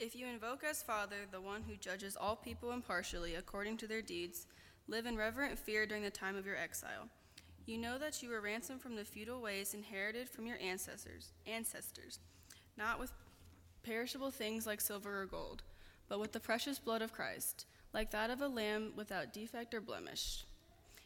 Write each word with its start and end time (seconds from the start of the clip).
If 0.00 0.16
you 0.16 0.26
invoke 0.26 0.64
as 0.64 0.82
Father 0.82 1.18
the 1.30 1.40
one 1.40 1.62
who 1.62 1.76
judges 1.76 2.16
all 2.16 2.34
people 2.34 2.72
impartially 2.72 3.36
according 3.36 3.76
to 3.78 3.86
their 3.86 4.02
deeds, 4.02 4.46
live 4.88 5.06
in 5.06 5.16
reverent 5.16 5.56
fear 5.56 5.86
during 5.86 6.02
the 6.02 6.10
time 6.10 6.34
of 6.36 6.44
your 6.44 6.56
exile. 6.56 7.08
You 7.64 7.78
know 7.78 7.96
that 7.98 8.20
you 8.20 8.28
were 8.28 8.40
ransomed 8.40 8.80
from 8.82 8.96
the 8.96 9.04
feudal 9.04 9.40
ways 9.40 9.72
inherited 9.72 10.28
from 10.28 10.46
your 10.46 10.58
ancestors, 10.60 11.30
ancestors, 11.46 12.18
not 12.76 12.98
with 12.98 13.12
perishable 13.84 14.32
things 14.32 14.66
like 14.66 14.80
silver 14.80 15.22
or 15.22 15.26
gold, 15.26 15.62
but 16.08 16.18
with 16.18 16.32
the 16.32 16.40
precious 16.40 16.80
blood 16.80 17.00
of 17.00 17.12
Christ, 17.12 17.64
like 17.92 18.10
that 18.10 18.30
of 18.30 18.40
a 18.40 18.48
lamb 18.48 18.92
without 18.96 19.32
defect 19.32 19.72
or 19.74 19.80
blemish. 19.80 20.44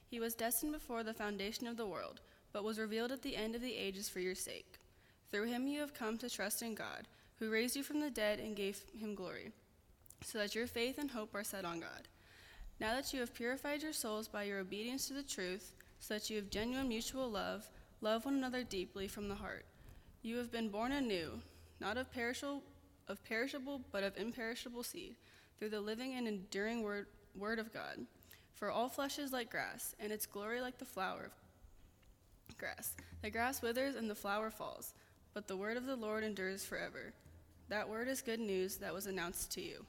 He 0.07 0.19
was 0.19 0.35
destined 0.35 0.73
before 0.73 1.03
the 1.03 1.13
foundation 1.13 1.67
of 1.67 1.77
the 1.77 1.87
world, 1.87 2.23
but 2.55 2.65
was 2.65 2.79
revealed 2.79 3.13
at 3.13 3.21
the 3.21 3.37
end 3.37 3.55
of 3.55 3.61
the 3.61 3.77
ages 3.77 4.09
for 4.09 4.21
your 4.21 4.35
sake. 4.35 4.79
Through 5.31 5.49
him 5.49 5.67
you 5.67 5.81
have 5.81 5.93
come 5.93 6.17
to 6.19 6.31
trust 6.31 6.63
in 6.63 6.75
God, 6.75 7.07
who 7.39 7.51
raised 7.51 7.77
you 7.77 7.83
from 7.83 8.01
the 8.01 8.11
dead 8.11 8.41
and 8.41 8.57
gave 8.57 8.81
him 8.99 9.15
glory, 9.15 9.53
so 10.23 10.39
that 10.39 10.55
your 10.55 10.67
faith 10.67 10.99
and 10.99 11.11
hope 11.11 11.35
are 11.35 11.45
set 11.45 11.65
on 11.65 11.81
God. 11.81 12.09
Now 12.81 12.95
that 12.95 13.13
you 13.13 13.21
have 13.21 13.35
purified 13.35 13.83
your 13.83 13.93
souls 13.93 14.29
by 14.29 14.45
your 14.45 14.61
obedience 14.61 15.09
to 15.09 15.15
the 15.15 15.23
truth, 15.23 15.75
so 16.01 16.15
that 16.15 16.31
you 16.31 16.37
have 16.37 16.51
genuine 16.51 16.89
mutual 16.89 17.29
love, 17.29 17.69
love 18.01 18.25
one 18.25 18.35
another 18.35 18.63
deeply 18.63 19.09
from 19.09 19.29
the 19.29 19.35
heart. 19.35 19.65
You 20.23 20.37
have 20.37 20.53
been 20.53 20.69
born 20.69 20.93
anew, 20.93 21.41
not 21.81 21.97
of 21.97 22.13
perishable, 22.13 22.63
of 23.09 23.25
perishable 23.25 23.81
but 23.91 24.05
of 24.05 24.17
imperishable 24.17 24.83
seed, 24.83 25.17
through 25.59 25.71
the 25.71 25.81
living 25.81 26.15
and 26.15 26.29
enduring 26.29 26.83
word, 26.83 27.07
word 27.37 27.59
of 27.59 27.73
God. 27.73 28.07
For 28.55 28.71
all 28.71 28.89
flesh 28.89 29.19
is 29.19 29.33
like 29.33 29.51
grass, 29.51 29.95
and 30.01 30.13
its 30.13 30.27
glory 30.27 30.61
like 30.61 30.79
the 30.79 30.85
flower 30.85 31.31
of 32.49 32.59
grass. 32.59 32.95
The 33.23 33.31
grass 33.31 33.63
withers 33.63 33.95
and 33.95 34.11
the 34.11 34.15
flower 34.15 34.51
falls, 34.51 34.95
but 35.35 35.49
the 35.49 35.57
word 35.57 35.77
of 35.77 35.87
the 35.87 35.97
Lord 35.97 36.25
endures 36.25 36.65
forever. 36.65 37.13
That 37.69 37.89
word 37.89 38.09
is 38.09 38.23
good 38.23 38.41
news 38.41 38.77
that 38.77 38.95
was 38.95 39.07
announced 39.07 39.53
to 39.53 39.61
you. 39.61 39.85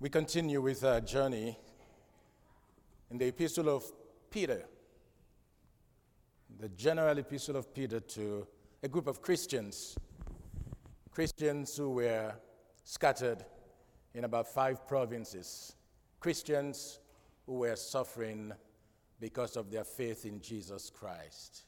We 0.00 0.08
continue 0.08 0.60
with 0.60 0.84
our 0.84 1.00
journey 1.00 1.58
in 3.10 3.18
the 3.18 3.26
Epistle 3.26 3.68
of 3.68 3.84
Peter, 4.30 4.64
the 6.60 6.68
general 6.70 7.18
Epistle 7.18 7.56
of 7.56 7.72
Peter 7.74 8.00
to 8.00 8.46
a 8.82 8.88
group 8.88 9.06
of 9.06 9.22
Christians, 9.22 9.96
Christians 11.10 11.76
who 11.76 11.90
were 11.90 12.32
scattered 12.84 13.44
in 14.14 14.24
about 14.24 14.46
five 14.46 14.86
provinces, 14.86 15.74
Christians 16.20 17.00
who 17.46 17.54
were 17.54 17.76
suffering 17.76 18.52
because 19.20 19.56
of 19.56 19.70
their 19.70 19.84
faith 19.84 20.24
in 20.24 20.40
Jesus 20.40 20.90
Christ. 20.90 21.64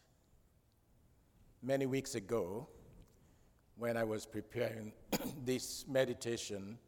Many 1.63 1.87
weeks 1.87 2.15
ago, 2.15 2.69
when 3.77 3.97
I 3.97 4.05
was 4.05 4.27
preparing 4.27 4.93
this 5.45 5.85
meditation, 5.89 6.79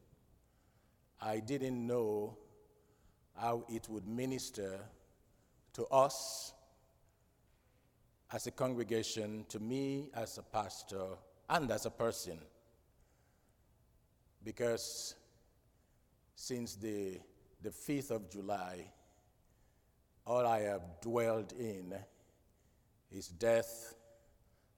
I 1.21 1.41
didn't 1.41 1.87
know 1.87 2.37
how 3.37 3.65
it 3.69 3.89
would 3.89 4.07
minister 4.07 4.81
to 5.75 5.87
us 5.87 6.53
as 8.33 8.47
a 8.47 8.51
congregation, 8.51 9.45
to 9.49 9.59
me 9.59 10.11
as 10.15 10.39
a 10.39 10.43
pastor, 10.43 11.17
and 11.51 11.71
as 11.71 11.87
a 11.87 11.91
person. 11.91 12.39
Because 14.45 15.15
since 16.35 16.75
the, 16.75 17.21
the 17.63 17.71
5th 17.71 18.11
of 18.11 18.31
July, 18.31 18.87
all 20.27 20.47
I 20.47 20.61
have 20.61 20.83
dwelled 21.01 21.53
in 21.59 21.95
is 23.11 23.29
death 23.29 23.95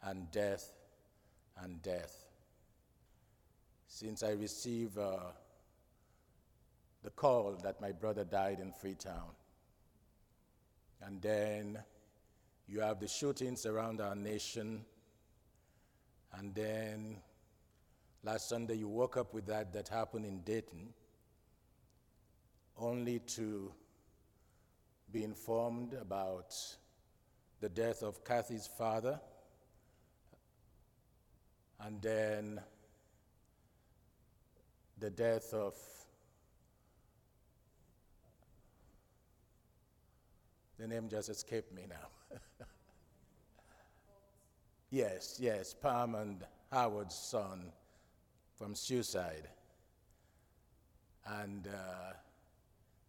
and 0.02 0.30
death 0.30 0.72
and 1.62 1.82
death. 1.82 2.24
Since 3.86 4.22
I 4.22 4.30
received 4.32 4.98
uh, 4.98 5.18
the 7.02 7.10
call 7.10 7.58
that 7.62 7.80
my 7.80 7.92
brother 7.92 8.24
died 8.24 8.58
in 8.60 8.72
Freetown, 8.72 9.30
and 11.02 11.20
then 11.20 11.78
you 12.66 12.80
have 12.80 12.98
the 12.98 13.06
shootings 13.06 13.66
around 13.66 14.00
our 14.00 14.14
nation, 14.14 14.84
and 16.38 16.54
then 16.54 17.16
last 18.24 18.48
Sunday 18.48 18.76
you 18.76 18.88
woke 18.88 19.16
up 19.16 19.34
with 19.34 19.46
that 19.46 19.72
that 19.74 19.88
happened 19.88 20.24
in 20.24 20.40
Dayton, 20.40 20.88
only 22.78 23.18
to 23.20 23.72
be 25.14 25.22
informed 25.22 25.92
about 25.92 26.56
the 27.60 27.68
death 27.68 28.02
of 28.02 28.24
Kathy's 28.24 28.66
father, 28.66 29.20
and 31.78 32.02
then 32.02 32.60
the 34.98 35.10
death 35.10 35.54
of 35.54 35.74
the 40.80 40.88
name 40.88 41.08
just 41.08 41.28
escaped 41.28 41.72
me 41.72 41.84
now. 41.88 42.36
yes, 44.90 45.38
yes, 45.40 45.72
Palm 45.74 46.16
and 46.16 46.42
Howard's 46.72 47.14
son 47.14 47.70
from 48.58 48.74
suicide. 48.74 49.46
And 51.24 51.68
uh, 51.68 52.14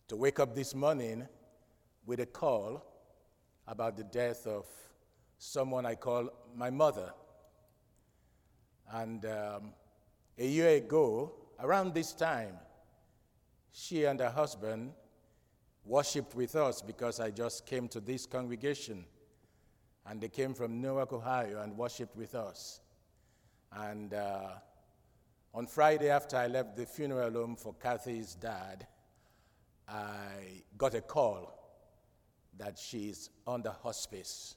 to 0.08 0.16
wake 0.16 0.40
up 0.40 0.54
this 0.54 0.76
morning 0.76 1.28
with 2.06 2.20
a 2.20 2.26
call 2.26 2.84
about 3.68 3.98
the 3.98 4.04
death 4.04 4.46
of 4.46 4.66
someone 5.38 5.86
I 5.86 5.96
call 5.96 6.30
my 6.56 6.70
mother. 6.70 7.12
And 8.92 9.26
um, 9.26 9.74
a 10.38 10.46
year 10.46 10.70
ago, 10.70 11.34
around 11.60 11.94
this 11.94 12.14
time, 12.14 12.58
she 13.72 14.06
and 14.06 14.20
her 14.20 14.30
husband 14.30 14.92
worshiped 15.84 16.36
with 16.36 16.56
us 16.56 16.82
because 16.82 17.20
I 17.20 17.32
just 17.32 17.66
came 17.66 17.88
to 17.90 18.00
this 18.00 18.26
congregation. 18.26 19.06
And 20.08 20.22
they 20.22 20.30
came 20.30 20.54
from 20.54 20.82
Newark, 20.82 21.14
Ohio, 21.14 21.62
and 21.62 21.76
worshiped 21.76 22.16
with 22.16 22.36
us. 22.36 22.80
And 23.72 24.14
uh, 24.14 24.50
on 25.54 25.66
Friday, 25.66 26.10
after 26.10 26.38
I 26.38 26.48
left 26.48 26.76
the 26.76 26.86
funeral 26.86 27.32
home 27.32 27.56
for 27.56 27.74
Kathy's 27.74 28.36
dad, 28.36 28.86
I 29.88 30.64
got 30.78 30.94
a 30.94 31.02
call 31.02 31.65
that 32.58 32.78
she's 32.78 33.30
under 33.48 33.72
hospice 33.84 34.56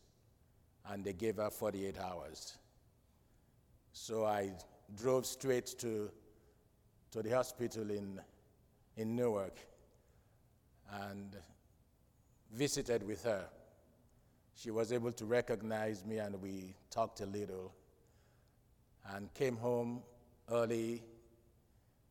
and 0.90 1.04
they 1.04 1.12
gave 1.12 1.36
her 1.36 1.50
48 1.50 1.98
hours. 1.98 2.56
So 3.92 4.24
I 4.24 4.52
drove 4.96 5.26
straight 5.26 5.66
to, 5.78 6.10
to 7.10 7.22
the 7.22 7.30
hospital 7.30 7.90
in, 7.90 8.20
in 8.96 9.16
Newark 9.16 9.58
and 11.02 11.36
visited 12.52 13.02
with 13.02 13.24
her. 13.24 13.44
She 14.54 14.70
was 14.70 14.92
able 14.92 15.12
to 15.12 15.24
recognize 15.24 16.04
me 16.04 16.18
and 16.18 16.40
we 16.40 16.74
talked 16.90 17.20
a 17.20 17.26
little 17.26 17.72
and 19.14 19.32
came 19.34 19.56
home 19.56 20.02
early 20.50 21.02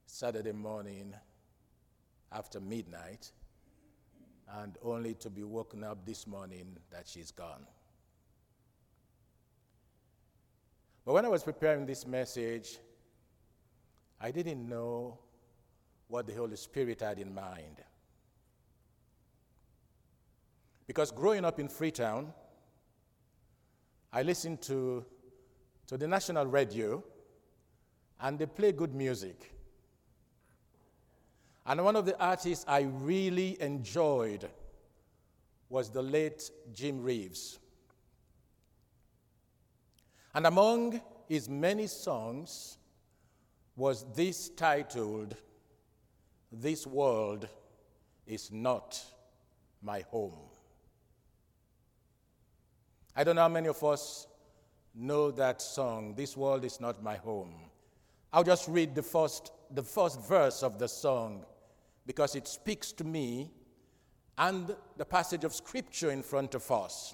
Saturday 0.06 0.52
morning 0.52 1.14
after 2.32 2.60
midnight 2.60 3.32
and 4.56 4.78
only 4.84 5.14
to 5.16 5.30
be 5.30 5.44
woken 5.44 5.84
up 5.84 6.06
this 6.06 6.26
morning 6.26 6.78
that 6.92 7.08
she's 7.08 7.32
gone. 7.32 7.66
But 11.06 11.14
when 11.14 11.26
I 11.26 11.30
was 11.30 11.44
preparing 11.44 11.86
this 11.86 12.06
message, 12.06 12.80
I 14.20 14.32
didn't 14.32 14.68
know 14.68 15.20
what 16.08 16.28
the 16.28 16.34
Holy 16.34 16.56
Spirit 16.56 17.02
had 17.02 17.20
in 17.20 17.34
mind. 17.34 17.82
Because 20.88 21.12
growing 21.12 21.44
up 21.44 21.60
in 21.60 21.68
Freetown, 21.68 22.34
I 24.12 24.24
listened 24.24 24.62
to, 24.64 25.06
to 25.88 25.98
the 25.98 26.08
national 26.08 26.46
radio 26.46 27.04
and 28.22 28.40
they 28.40 28.46
play 28.46 28.72
good 28.72 28.96
music. 28.96 29.57
And 31.68 31.84
one 31.84 31.98
of 31.98 32.06
the 32.06 32.18
artists 32.18 32.64
I 32.66 32.88
really 33.02 33.62
enjoyed 33.62 34.48
was 35.68 35.90
the 35.90 36.02
late 36.02 36.50
Jim 36.74 37.04
Reeves. 37.04 37.60
And 40.34 40.48
among 40.48 41.02
his 41.28 41.50
many 41.50 41.88
songs 41.88 42.78
was 43.76 44.06
this 44.16 44.48
titled, 44.48 45.36
This 46.54 46.88
World 46.88 47.50
is 48.26 48.50
Not 48.50 49.04
My 49.82 50.06
Home. 50.12 50.40
I 53.14 53.26
don't 53.26 53.36
know 53.36 53.42
how 53.42 53.50
many 53.50 53.68
of 53.68 53.84
us 53.84 54.28
know 54.96 55.32
that 55.32 55.62
song, 55.62 56.14
This 56.16 56.38
World 56.38 56.64
is 56.64 56.80
Not 56.80 57.04
My 57.04 57.18
Home. 57.18 57.56
I'll 58.32 58.46
just 58.46 58.70
read 58.70 58.96
the 58.96 59.04
first, 59.04 59.52
the 59.72 59.84
first 59.84 60.26
verse 60.26 60.64
of 60.64 60.80
the 60.80 60.88
song 60.88 61.44
because 62.08 62.36
it 62.36 62.48
speaks 62.48 62.92
to 62.94 63.04
me 63.04 63.52
and 64.38 64.74
the 64.96 65.06
passage 65.06 65.44
of 65.44 65.54
scripture 65.54 66.10
in 66.10 66.24
front 66.24 66.56
of 66.56 66.72
us. 66.72 67.14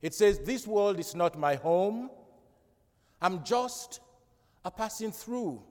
It 0.00 0.14
says, 0.14 0.40
This 0.40 0.66
world 0.66 0.98
is 0.98 1.14
not 1.14 1.38
my 1.38 1.54
home. 1.54 2.10
I'm 3.20 3.44
just 3.44 4.00
a 4.64 4.70
passing 4.70 5.12
through. 5.12 5.62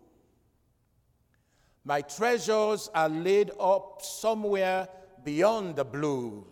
My 1.83 2.01
treasures 2.01 2.89
are 2.93 3.09
laid 3.09 3.51
up 3.59 4.01
somewhere 4.01 4.87
beyond 5.23 5.75
the 5.75 5.83
blue. 5.83 6.45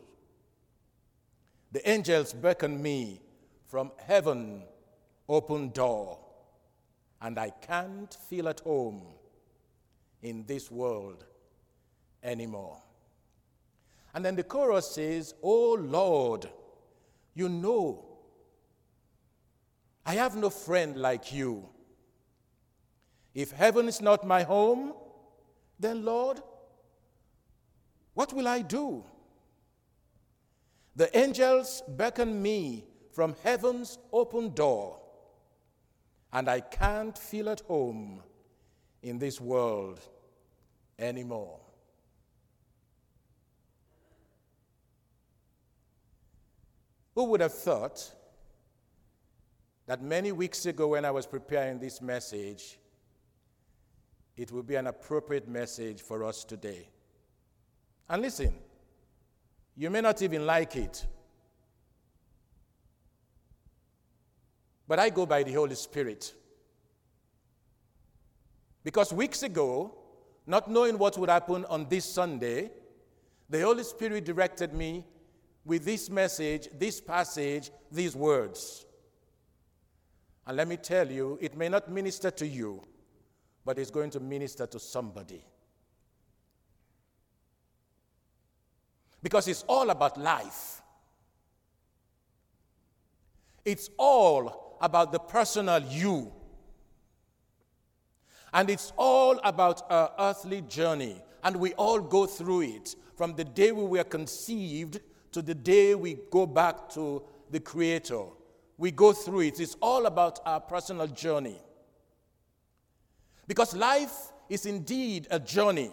The 1.72 1.88
angels 1.88 2.34
beckon 2.34 2.82
me 2.82 3.22
from 3.68 3.92
heaven, 3.98 4.64
open 5.28 5.70
door, 5.70 6.18
and 7.22 7.38
I 7.38 7.52
can't 7.52 8.12
feel 8.28 8.50
at 8.50 8.62
home 8.62 9.04
in 10.21 10.45
this 10.45 10.69
world 10.69 11.25
anymore. 12.24 12.81
And 14.13 14.25
then 14.25 14.36
the 14.36 14.44
chorus 14.44 14.92
says, 14.92 15.33
Oh 15.42 15.74
Lord, 15.74 16.50
you 17.33 17.48
know, 17.50 18.06
I 20.06 20.16
have 20.16 20.36
no 20.36 20.50
friend 20.50 20.98
like 20.98 21.31
you. 21.31 21.69
If 23.33 23.51
heaven 23.51 23.88
is 23.88 24.01
not 24.01 24.25
my 24.25 24.44
home, 24.44 24.94
then 25.80 26.04
Lord, 26.04 26.42
what 28.15 28.33
will 28.33 28.48
I 28.48 28.62
do? 28.62 29.06
The 30.95 31.15
angels 31.18 31.83
beckon 31.88 32.42
me 32.42 32.86
from 33.12 33.36
heaven's 33.44 33.98
open 34.12 34.54
door, 34.54 35.00
and 36.33 36.50
I 36.50 36.60
can't 36.60 37.18
feel 37.18 37.50
at 37.50 37.62
home 37.62 38.22
in 39.01 39.18
this 39.18 39.40
world 39.40 40.00
anymore. 40.98 41.60
Who 47.16 47.25
would 47.25 47.42
have 47.42 47.54
thought 47.54 48.12
that 49.88 50.01
many 50.01 50.31
weeks 50.31 50.66
ago, 50.66 50.90
when 50.90 51.04
I 51.04 51.12
was 51.12 51.25
preparing 51.25 51.80
this 51.80 52.01
message, 52.01 52.80
it 54.38 54.51
would 54.51 54.68
be 54.68 54.75
an 54.75 54.88
appropriate 54.88 55.48
message 55.48 56.01
for 56.01 56.24
us 56.24 56.44
today? 56.44 56.88
And 58.07 58.22
listen, 58.22 58.54
you 59.75 59.90
may 59.90 60.01
not 60.01 60.22
even 60.22 60.46
like 60.46 60.75
it, 60.75 61.06
but 64.88 65.00
I 65.00 65.10
go 65.10 65.25
by 65.25 65.44
the 65.44 65.54
Holy 65.54 65.75
Spirit. 65.75 66.34
Because 68.84 69.14
weeks 69.14 69.44
ago, 69.44 69.96
not 70.46 70.70
knowing 70.70 70.98
what 70.98 71.18
would 71.18 71.30
happen 71.30 71.66
on 71.66 71.88
this 71.90 72.06
Sunday, 72.06 72.72
the 73.50 73.62
Holy 73.62 73.84
Spirit 73.84 74.26
directed 74.26 74.74
me 74.74 75.06
with 75.66 75.86
this 75.86 76.10
message, 76.10 76.68
this 76.74 77.02
passage, 77.02 77.72
these 77.92 78.16
words. 78.16 78.86
And 80.48 80.58
let 80.58 80.68
me 80.68 80.78
tell 80.78 81.10
you, 81.12 81.38
it 81.42 81.56
may 81.56 81.70
not 81.70 81.92
minister 81.92 82.31
to 82.31 82.48
you, 82.48 82.84
but 83.66 83.78
it's 83.78 83.92
going 83.92 84.10
to 84.12 84.20
minister 84.20 84.66
to 84.66 84.80
somebody. 84.80 85.46
Because 89.22 89.48
it's 89.48 89.64
all 89.68 89.90
about 89.90 90.18
life. 90.18 90.82
It's 93.66 93.90
all 93.98 94.78
about 94.82 95.12
the 95.12 95.20
personal 95.20 95.84
you. 95.84 96.32
And 98.54 98.69
it's 98.69 98.94
all 98.98 99.40
about 99.44 99.90
our 99.92 100.12
earthly 100.18 100.62
journey. 100.62 101.22
And 101.44 101.56
we 101.56 101.74
all 101.74 102.00
go 102.00 102.25
through 102.25 102.62
it 102.62 102.96
from 103.16 103.36
the 103.36 103.44
day 103.44 103.72
we 103.72 103.84
were 103.84 104.04
conceived 104.04 105.00
to 105.31 105.42
the 105.42 105.54
day 105.54 105.94
we 105.96 106.18
go 106.31 106.46
back 106.46 106.90
to 106.90 107.22
the 107.51 107.60
Creator. 107.60 108.24
We 108.78 108.92
go 108.92 109.13
through 109.13 109.42
it. 109.42 109.60
It's 109.60 109.75
all 109.81 110.06
about 110.06 110.40
our 110.46 110.60
personal 110.60 111.07
journey. 111.07 111.60
Because 113.48 113.75
life 113.75 114.31
is 114.48 114.66
indeed 114.66 115.28
a 115.31 115.40
journey, 115.40 115.92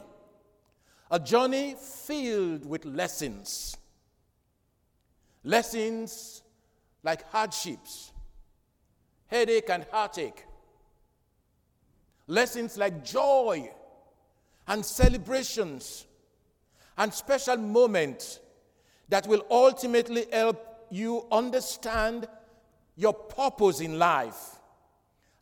a 1.11 1.19
journey 1.19 1.75
filled 1.79 2.65
with 2.65 2.85
lessons. 2.85 3.77
Lessons 5.43 6.43
like 7.03 7.29
hardships, 7.31 8.13
headache 9.27 9.71
and 9.71 9.87
heartache. 9.91 10.45
Lessons 12.27 12.77
like 12.77 13.05
joy 13.05 13.71
and 14.67 14.85
celebrations 14.85 16.07
and 16.99 17.13
special 17.13 17.57
moments 17.57 18.41
that 19.09 19.27
will 19.27 19.45
ultimately 19.51 20.27
help 20.33 20.87
you 20.91 21.27
understand 21.31 22.27
your 22.97 23.13
purpose 23.13 23.81
in 23.81 23.99
life 23.99 24.57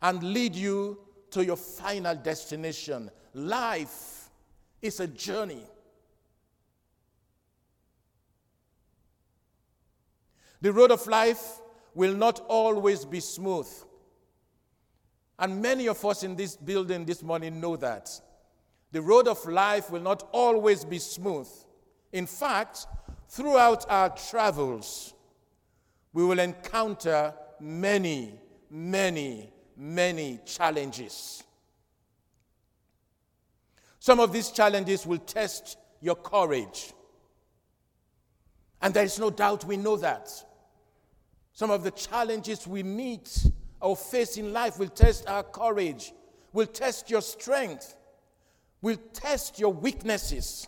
and 0.01 0.21
lead 0.21 0.55
you 0.55 0.99
to 1.31 1.43
your 1.43 1.55
final 1.55 2.15
destination. 2.15 3.09
Life 3.33 4.29
is 4.81 4.99
a 4.99 5.07
journey. 5.07 5.63
The 10.61 10.71
road 10.71 10.91
of 10.91 11.05
life 11.07 11.59
will 11.93 12.13
not 12.13 12.39
always 12.47 13.05
be 13.05 13.19
smooth. 13.19 13.67
And 15.37 15.61
many 15.61 15.87
of 15.87 16.03
us 16.05 16.23
in 16.23 16.35
this 16.35 16.55
building 16.55 17.05
this 17.05 17.21
morning 17.21 17.59
know 17.59 17.75
that. 17.77 18.09
The 18.91 19.01
road 19.01 19.27
of 19.27 19.45
life 19.45 19.91
will 19.91 20.01
not 20.01 20.27
always 20.31 20.85
be 20.85 20.99
smooth. 20.99 21.49
In 22.13 22.25
fact, 22.25 22.87
throughout 23.27 23.85
our 23.89 24.09
travels, 24.09 25.13
we 26.13 26.23
will 26.23 26.39
encounter 26.39 27.33
many, 27.59 28.33
many, 28.69 29.51
many 29.75 30.39
challenges. 30.45 31.43
Some 33.99 34.19
of 34.19 34.31
these 34.31 34.51
challenges 34.51 35.05
will 35.05 35.17
test 35.17 35.77
your 35.99 36.15
courage. 36.15 36.93
And 38.81 38.93
there 38.93 39.03
is 39.03 39.19
no 39.19 39.29
doubt 39.29 39.65
we 39.65 39.77
know 39.77 39.97
that. 39.97 40.29
Some 41.51 41.71
of 41.71 41.83
the 41.83 41.91
challenges 41.91 42.67
we 42.67 42.83
meet 42.83 43.45
or 43.81 43.95
face 43.95 44.37
in 44.37 44.53
life 44.53 44.79
will 44.79 44.89
test 44.89 45.27
our 45.27 45.43
courage, 45.43 46.13
will 46.53 46.65
test 46.65 47.09
your 47.09 47.21
strength, 47.21 47.95
will 48.81 48.97
test 49.13 49.59
your 49.59 49.73
weaknesses 49.73 50.67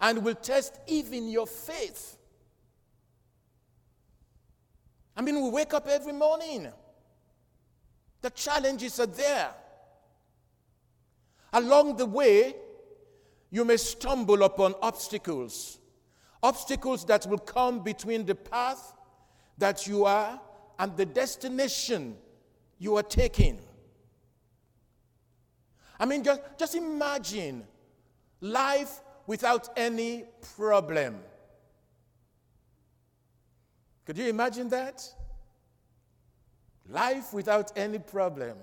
and 0.00 0.24
will 0.24 0.34
test 0.34 0.78
even 0.86 1.28
your 1.28 1.46
faith. 1.46 2.16
I 5.16 5.22
mean, 5.22 5.42
we 5.42 5.50
wake 5.50 5.74
up 5.74 5.86
every 5.86 6.12
morning, 6.12 6.68
the 8.22 8.30
challenges 8.30 9.00
are 9.00 9.06
there. 9.06 9.50
Along 11.52 11.96
the 11.96 12.06
way, 12.06 12.54
you 13.50 13.64
may 13.64 13.76
stumble 13.76 14.44
upon 14.44 14.74
obstacles, 14.80 15.78
obstacles 16.42 17.04
that 17.06 17.26
will 17.26 17.38
come 17.38 17.82
between 17.82 18.24
the 18.24 18.34
path 18.34 18.94
that 19.58 19.86
you 19.86 20.04
are 20.04 20.40
and 20.80 20.96
the 20.96 21.04
destination 21.04 22.16
you 22.78 22.96
are 22.96 23.02
taking. 23.02 23.58
I 26.00 26.06
mean, 26.06 26.24
just, 26.24 26.40
just 26.58 26.74
imagine 26.74 27.64
life 28.40 29.00
without 29.26 29.68
any 29.76 30.24
problem. 30.56 31.20
Could 34.06 34.16
you 34.16 34.28
imagine 34.28 34.70
that? 34.70 35.06
Life 36.88 37.34
without 37.34 37.72
any 37.76 37.98
problem. 37.98 38.56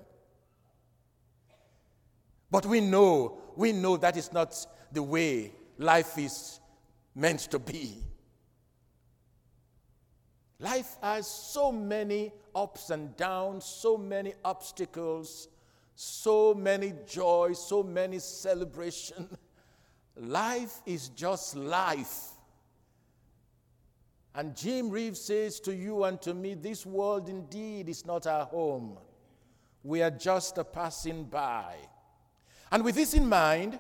But 2.50 2.65
we 2.65 2.81
know, 2.81 3.38
we 3.55 3.71
know 3.74 3.95
that 3.97 4.17
is 4.17 4.33
not 4.33 4.55
the 4.91 5.03
way 5.03 5.51
life 5.77 6.17
is 6.17 6.59
meant 7.13 7.41
to 7.51 7.59
be. 7.59 8.06
Life 10.59 10.97
has 11.01 11.27
so 11.27 11.71
many 11.71 12.33
ups 12.55 12.89
and 12.89 13.15
downs, 13.15 13.65
so 13.65 13.97
many 13.97 14.33
obstacles, 14.43 15.49
so 15.95 16.53
many 16.53 16.93
joys, 17.05 17.63
so 17.63 17.83
many 17.83 18.19
celebrations. 18.19 19.37
Life 20.15 20.81
is 20.85 21.09
just 21.09 21.55
life. 21.55 22.29
And 24.33 24.55
Jim 24.55 24.89
Reeves 24.89 25.21
says 25.21 25.59
to 25.61 25.75
you 25.75 26.03
and 26.05 26.19
to 26.21 26.33
me, 26.33 26.55
This 26.55 26.85
world 26.85 27.29
indeed 27.29 27.87
is 27.89 28.05
not 28.05 28.25
our 28.25 28.45
home. 28.45 28.97
We 29.83 30.01
are 30.01 30.11
just 30.11 30.57
a 30.57 30.63
passing 30.63 31.25
by. 31.25 31.75
And 32.71 32.83
with 32.83 32.95
this 32.95 33.13
in 33.13 33.27
mind, 33.27 33.79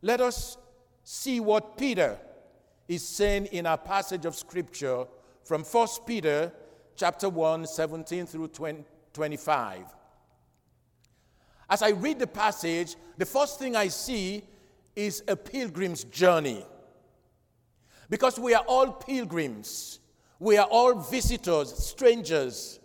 let 0.00 0.20
us 0.20 0.56
see 1.04 1.40
what 1.40 1.76
Peter 1.76 2.18
is 2.88 3.06
saying 3.06 3.46
in 3.46 3.66
our 3.66 3.78
passage 3.78 4.24
of 4.24 4.34
scripture 4.34 5.06
from 5.44 5.64
1 5.64 5.88
Peter 6.06 6.52
chapter 6.96 7.28
1, 7.28 7.66
17 7.66 8.26
through 8.26 8.48
20, 8.48 8.84
25. 9.12 9.84
As 11.68 11.82
I 11.82 11.90
read 11.90 12.18
the 12.18 12.26
passage, 12.26 12.96
the 13.16 13.26
first 13.26 13.58
thing 13.58 13.76
I 13.76 13.88
see 13.88 14.42
is 14.94 15.22
a 15.26 15.36
pilgrim's 15.36 16.04
journey. 16.04 16.66
Because 18.10 18.38
we 18.38 18.52
are 18.54 18.64
all 18.66 18.92
pilgrims, 18.92 20.00
we 20.38 20.58
are 20.58 20.66
all 20.66 20.94
visitors, 20.94 21.72
strangers. 21.72 22.80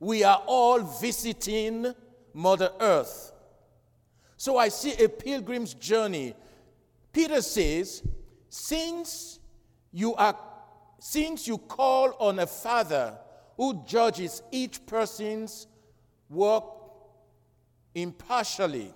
We 0.00 0.24
are 0.24 0.42
all 0.46 0.80
visiting 0.80 1.94
Mother 2.32 2.70
Earth. 2.80 3.32
So 4.38 4.56
I 4.56 4.68
see 4.68 4.94
a 5.02 5.08
pilgrim's 5.08 5.74
journey. 5.74 6.34
Peter 7.12 7.42
says, 7.42 8.02
since 8.48 9.40
you 9.92 10.14
are 10.14 10.38
since 11.00 11.48
you 11.48 11.56
call 11.56 12.14
on 12.20 12.38
a 12.38 12.46
father 12.46 13.18
who 13.56 13.82
judges 13.86 14.42
each 14.52 14.84
person's 14.86 15.66
work 16.28 16.64
impartially, 17.94 18.94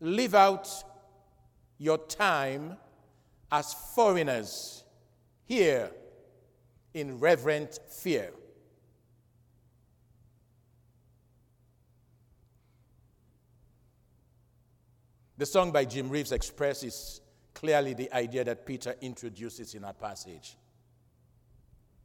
live 0.00 0.34
out 0.34 0.68
your 1.76 1.98
time 1.98 2.76
as 3.50 3.74
foreigners 3.94 4.84
here 5.44 5.90
in 6.94 7.18
reverent 7.18 7.80
fear. 7.88 8.30
The 15.36 15.46
song 15.46 15.72
by 15.72 15.84
Jim 15.84 16.10
Reeves 16.10 16.32
expresses 16.32 17.20
clearly 17.60 17.92
the 17.92 18.10
idea 18.16 18.42
that 18.42 18.64
Peter 18.64 18.94
introduces 19.02 19.74
in 19.74 19.84
our 19.84 19.92
passage. 19.92 20.56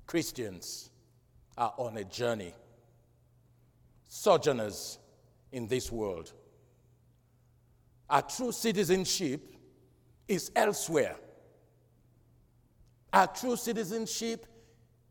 Christians 0.06 0.90
are 1.58 1.74
on 1.78 1.96
a 1.96 2.04
journey, 2.04 2.54
sojourners 4.10 5.00
in 5.54 5.66
this 5.68 5.90
world. 5.90 6.34
Our 8.10 8.22
true 8.22 8.52
citizenship 8.52 9.56
is 10.28 10.52
elsewhere. 10.54 11.16
Our 13.14 13.28
true 13.28 13.56
citizenship 13.56 14.46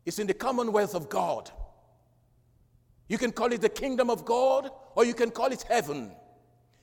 is 0.05 0.19
in 0.19 0.27
the 0.27 0.35
commonwealth 0.35 0.93
of 0.93 1.09
God. 1.09 1.49
You 3.07 3.17
can 3.17 3.31
call 3.31 3.51
it 3.51 3.61
the 3.61 3.69
kingdom 3.69 4.11
of 4.11 4.25
God 4.25 4.69
or 4.93 5.05
you 5.05 5.15
can 5.15 5.31
call 5.31 5.47
it 5.47 5.63
heaven. 5.63 6.11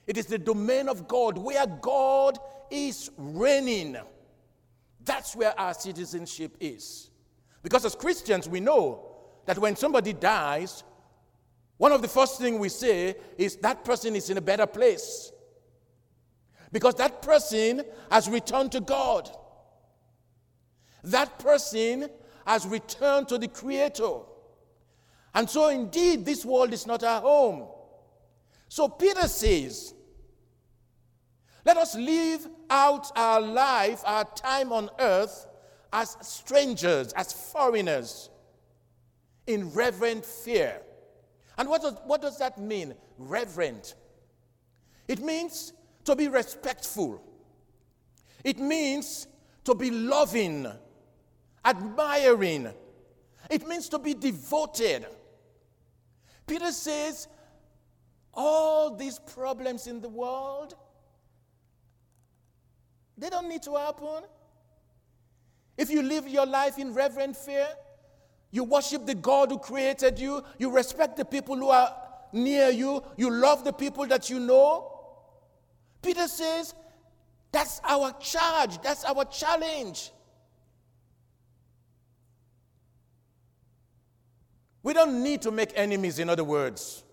It 0.06 0.16
is 0.16 0.26
the 0.26 0.38
domain 0.38 0.88
of 0.88 1.06
God 1.06 1.38
where 1.38 1.66
God 1.66 2.38
is 2.70 3.10
reigning. 3.16 3.96
That's 5.04 5.36
where 5.36 5.58
our 5.58 5.74
citizenship 5.74 6.56
is. 6.60 7.10
Because 7.62 7.84
as 7.84 7.94
Christians, 7.94 8.48
we 8.48 8.60
know 8.60 9.08
that 9.46 9.58
when 9.58 9.76
somebody 9.76 10.12
dies, 10.12 10.82
one 11.76 11.92
of 11.92 12.02
the 12.02 12.08
first 12.08 12.40
things 12.40 12.58
we 12.58 12.68
say 12.68 13.16
is 13.38 13.56
that 13.56 13.84
person 13.84 14.14
is 14.16 14.30
in 14.30 14.38
a 14.38 14.40
better 14.40 14.66
place. 14.66 15.32
Because 16.70 16.94
that 16.96 17.22
person 17.22 17.82
has 18.10 18.28
returned 18.28 18.72
to 18.72 18.80
God. 18.80 19.30
That 21.04 21.38
person 21.38 22.08
has 22.46 22.66
returned 22.66 23.28
to 23.28 23.38
the 23.38 23.48
Creator. 23.48 24.20
And 25.34 25.48
so, 25.48 25.68
indeed, 25.68 26.24
this 26.24 26.44
world 26.44 26.72
is 26.72 26.86
not 26.86 27.02
our 27.02 27.20
home. 27.20 27.68
So, 28.72 28.88
Peter 28.88 29.28
says, 29.28 29.92
let 31.62 31.76
us 31.76 31.94
live 31.94 32.48
out 32.70 33.12
our 33.14 33.38
life, 33.38 34.00
our 34.06 34.24
time 34.24 34.72
on 34.72 34.88
earth, 34.98 35.46
as 35.92 36.16
strangers, 36.22 37.12
as 37.12 37.34
foreigners, 37.34 38.30
in 39.46 39.70
reverent 39.74 40.24
fear. 40.24 40.80
And 41.58 41.68
what 41.68 41.82
does, 41.82 41.96
what 42.06 42.22
does 42.22 42.38
that 42.38 42.58
mean, 42.58 42.94
reverent? 43.18 43.94
It 45.06 45.20
means 45.20 45.74
to 46.06 46.16
be 46.16 46.28
respectful, 46.28 47.22
it 48.42 48.58
means 48.58 49.26
to 49.64 49.74
be 49.74 49.90
loving, 49.90 50.66
admiring, 51.62 52.72
it 53.50 53.68
means 53.68 53.90
to 53.90 53.98
be 53.98 54.14
devoted. 54.14 55.04
Peter 56.46 56.72
says, 56.72 57.28
all 58.34 58.96
these 58.96 59.18
problems 59.18 59.86
in 59.86 60.00
the 60.00 60.08
world, 60.08 60.74
they 63.16 63.28
don't 63.30 63.48
need 63.48 63.62
to 63.62 63.76
happen. 63.76 64.22
If 65.76 65.90
you 65.90 66.02
live 66.02 66.28
your 66.28 66.46
life 66.46 66.78
in 66.78 66.94
reverent 66.94 67.36
fear, 67.36 67.68
you 68.50 68.64
worship 68.64 69.06
the 69.06 69.14
God 69.14 69.50
who 69.50 69.58
created 69.58 70.18
you, 70.18 70.42
you 70.58 70.70
respect 70.70 71.16
the 71.16 71.24
people 71.24 71.56
who 71.56 71.68
are 71.68 71.94
near 72.32 72.68
you, 72.68 73.02
you 73.16 73.30
love 73.30 73.64
the 73.64 73.72
people 73.72 74.06
that 74.06 74.28
you 74.28 74.38
know. 74.38 74.88
Peter 76.02 76.26
says, 76.28 76.74
that's 77.50 77.80
our 77.84 78.12
charge, 78.18 78.80
that's 78.82 79.04
our 79.04 79.24
challenge. 79.26 80.10
We 84.82 84.92
don't 84.94 85.22
need 85.22 85.42
to 85.42 85.50
make 85.50 85.72
enemies, 85.76 86.18
in 86.18 86.28
other 86.28 86.44
words. 86.44 87.04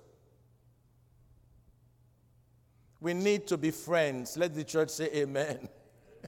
We 3.01 3.13
need 3.13 3.47
to 3.47 3.57
be 3.57 3.71
friends. 3.71 4.37
Let 4.37 4.53
the 4.53 4.63
church 4.63 4.89
say 4.89 5.09
amen. 5.13 5.69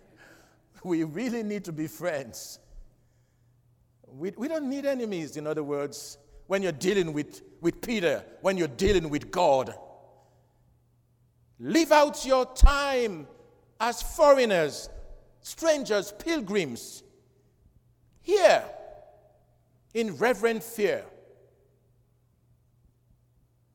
we 0.83 1.03
really 1.03 1.43
need 1.43 1.65
to 1.65 1.71
be 1.71 1.87
friends. 1.87 2.59
We, 4.07 4.31
we 4.37 4.47
don't 4.47 4.69
need 4.69 4.85
enemies, 4.85 5.37
in 5.37 5.47
other 5.47 5.63
words, 5.63 6.17
when 6.47 6.63
you're 6.63 6.71
dealing 6.71 7.13
with, 7.13 7.41
with 7.61 7.81
Peter, 7.81 8.23
when 8.41 8.57
you're 8.57 8.67
dealing 8.67 9.09
with 9.09 9.31
God. 9.31 9.73
Live 11.59 11.91
out 11.91 12.25
your 12.25 12.45
time 12.55 13.27
as 13.79 14.01
foreigners, 14.01 14.89
strangers, 15.41 16.13
pilgrims, 16.17 17.03
here 18.21 18.63
in 19.93 20.15
reverent 20.17 20.63
fear. 20.63 21.03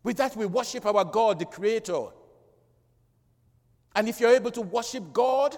With 0.03 0.17
that, 0.19 0.37
we 0.37 0.47
worship 0.47 0.87
our 0.87 1.05
God, 1.05 1.39
the 1.39 1.45
Creator. 1.45 2.09
And 3.97 4.09
if 4.11 4.21
you're 4.21 4.35
able 4.35 4.51
to 4.53 4.61
worship 4.61 5.13
God, 5.15 5.57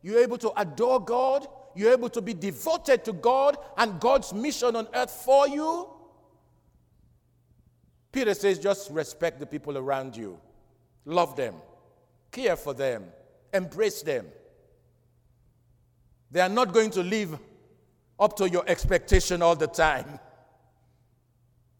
you're 0.00 0.20
able 0.20 0.38
to 0.38 0.52
adore 0.56 1.04
God, 1.04 1.48
you're 1.74 1.92
able 1.92 2.08
to 2.10 2.22
be 2.22 2.32
devoted 2.32 3.04
to 3.04 3.12
God 3.12 3.58
and 3.76 3.98
God's 4.00 4.32
mission 4.32 4.76
on 4.76 4.86
earth 4.94 5.10
for 5.10 5.48
you. 5.48 5.88
Peter 8.12 8.34
says, 8.34 8.60
just 8.60 8.90
respect 8.92 9.40
the 9.40 9.46
people 9.46 9.76
around 9.76 10.16
you, 10.16 10.38
love 11.04 11.34
them, 11.34 11.56
care 12.30 12.54
for 12.54 12.72
them, 12.72 13.04
embrace 13.52 14.00
them. 14.00 14.26
They 16.30 16.40
are 16.40 16.48
not 16.48 16.72
going 16.72 16.90
to 16.92 17.02
live 17.02 17.36
up 18.18 18.36
to 18.36 18.48
your 18.48 18.64
expectation 18.68 19.42
all 19.42 19.56
the 19.56 19.66
time. 19.66 20.20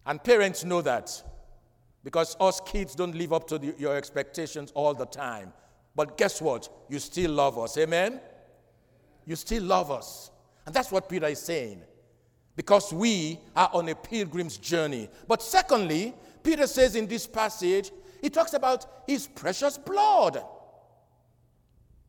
And 0.05 0.23
parents 0.23 0.65
know 0.65 0.83
that 0.83 1.23
because 2.03 2.37
us 2.41 2.61
kids 2.61 2.95
don't 2.97 3.15
live 3.15 3.33
up 3.33 3.47
to 3.49 3.59
the, 3.59 3.75
your 3.79 3.97
expectations 3.97 4.73
all 4.73 4.93
the 4.93 5.07
time. 5.07 5.53
But 5.97 6.19
guess 6.19 6.43
what? 6.43 6.69
You 6.91 6.99
still 6.99 7.33
love 7.33 7.59
us. 7.59 7.79
Amen? 7.79 8.21
You 9.25 9.35
still 9.35 9.63
love 9.63 9.91
us. 9.91 10.31
And 10.67 10.75
that's 10.75 10.93
what 10.93 11.09
Peter 11.09 11.27
is 11.27 11.41
saying. 11.41 11.81
Because 12.55 12.93
we 12.93 13.41
are 13.57 13.71
on 13.73 13.89
a 13.89 13.95
pilgrim's 13.95 14.59
journey. 14.59 15.09
But 15.27 15.43
secondly, 15.43 16.15
Peter 16.43 16.67
says 16.67 16.97
in 16.97 17.07
this 17.07 17.27
passage, 17.27 17.91
he 18.21 18.29
talks 18.29 18.53
about 18.53 18.87
his 19.07 19.27
precious 19.27 19.79
blood. 19.79 20.43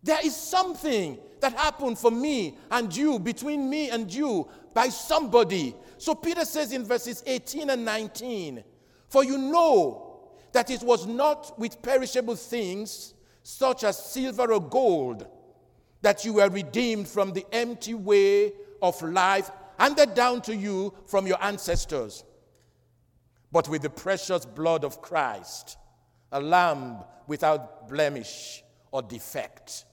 There 0.03 0.19
is 0.23 0.35
something 0.35 1.17
that 1.39 1.53
happened 1.53 1.97
for 1.97 2.11
me 2.11 2.57
and 2.71 2.95
you, 2.95 3.19
between 3.19 3.69
me 3.69 3.89
and 3.89 4.13
you, 4.13 4.47
by 4.73 4.89
somebody. 4.89 5.75
So 5.97 6.13
Peter 6.13 6.45
says 6.45 6.73
in 6.73 6.83
verses 6.83 7.23
18 7.25 7.69
and 7.69 7.85
19, 7.85 8.63
For 9.09 9.23
you 9.23 9.37
know 9.37 10.29
that 10.51 10.69
it 10.69 10.81
was 10.83 11.05
not 11.05 11.57
with 11.57 11.81
perishable 11.81 12.35
things 12.35 13.13
such 13.49 13.85
as 13.85 13.97
silver 13.97 14.51
or 14.51 14.59
gold, 14.59 15.25
that 16.01 16.25
you 16.25 16.33
were 16.33 16.49
redeemed 16.49 17.07
from 17.07 17.31
the 17.31 17.45
empty 17.53 17.93
way 17.93 18.51
of 18.81 19.01
life 19.01 19.49
handed 19.79 20.13
down 20.13 20.41
to 20.41 20.53
you 20.53 20.93
from 21.05 21.25
your 21.25 21.41
ancestors, 21.41 22.25
but 23.49 23.69
with 23.69 23.83
the 23.83 23.89
precious 23.89 24.45
blood 24.45 24.83
of 24.83 25.01
Christ, 25.01 25.77
a 26.33 26.41
lamb 26.41 26.97
without 27.25 27.87
blemish 27.87 28.65
or 28.91 29.01
defect. 29.01 29.85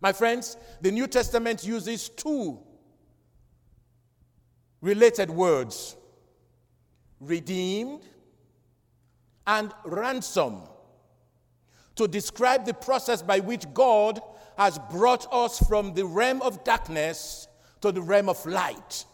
My 0.00 0.12
friends, 0.12 0.56
the 0.80 0.90
New 0.90 1.06
Testament 1.06 1.64
uses 1.64 2.08
two 2.08 2.58
related 4.80 5.30
words 5.30 5.94
redeemed 7.20 8.02
and 9.46 9.72
ransom 9.84 10.62
to 11.96 12.08
describe 12.08 12.64
the 12.64 12.74
process 12.74 13.22
by 13.22 13.40
which 13.40 13.64
God 13.74 14.20
has 14.56 14.78
brought 14.90 15.26
us 15.32 15.58
from 15.66 15.94
the 15.94 16.04
realm 16.04 16.42
of 16.42 16.64
darkness 16.64 17.48
to 17.80 17.92
the 17.92 18.02
realm 18.02 18.28
of 18.28 18.44
light. 18.46 19.04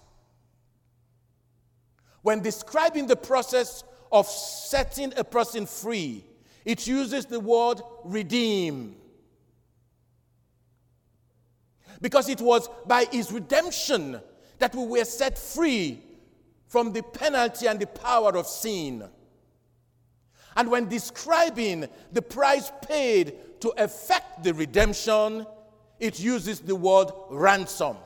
When 2.22 2.42
describing 2.42 3.06
the 3.06 3.16
process 3.16 3.84
of 4.10 4.26
setting 4.26 5.12
a 5.16 5.24
person 5.24 5.66
free, 5.66 6.24
it 6.64 6.86
uses 6.86 7.26
the 7.26 7.38
word 7.38 7.80
redeem. 8.04 8.96
Because 12.00 12.28
it 12.28 12.40
was 12.40 12.68
by 12.86 13.06
his 13.12 13.30
redemption 13.30 14.20
that 14.58 14.74
we 14.74 14.84
were 14.84 15.04
set 15.04 15.38
free 15.38 16.02
from 16.66 16.92
the 16.92 17.02
penalty 17.02 17.68
and 17.68 17.78
the 17.78 17.86
power 17.86 18.36
of 18.36 18.46
sin. 18.46 19.04
And 20.56 20.70
when 20.70 20.88
describing 20.88 21.86
the 22.12 22.22
price 22.22 22.72
paid 22.82 23.60
to 23.60 23.68
effect 23.76 24.42
the 24.42 24.54
redemption, 24.54 25.46
it 26.00 26.18
uses 26.18 26.60
the 26.60 26.74
word 26.74 27.08
ransom. 27.30 27.96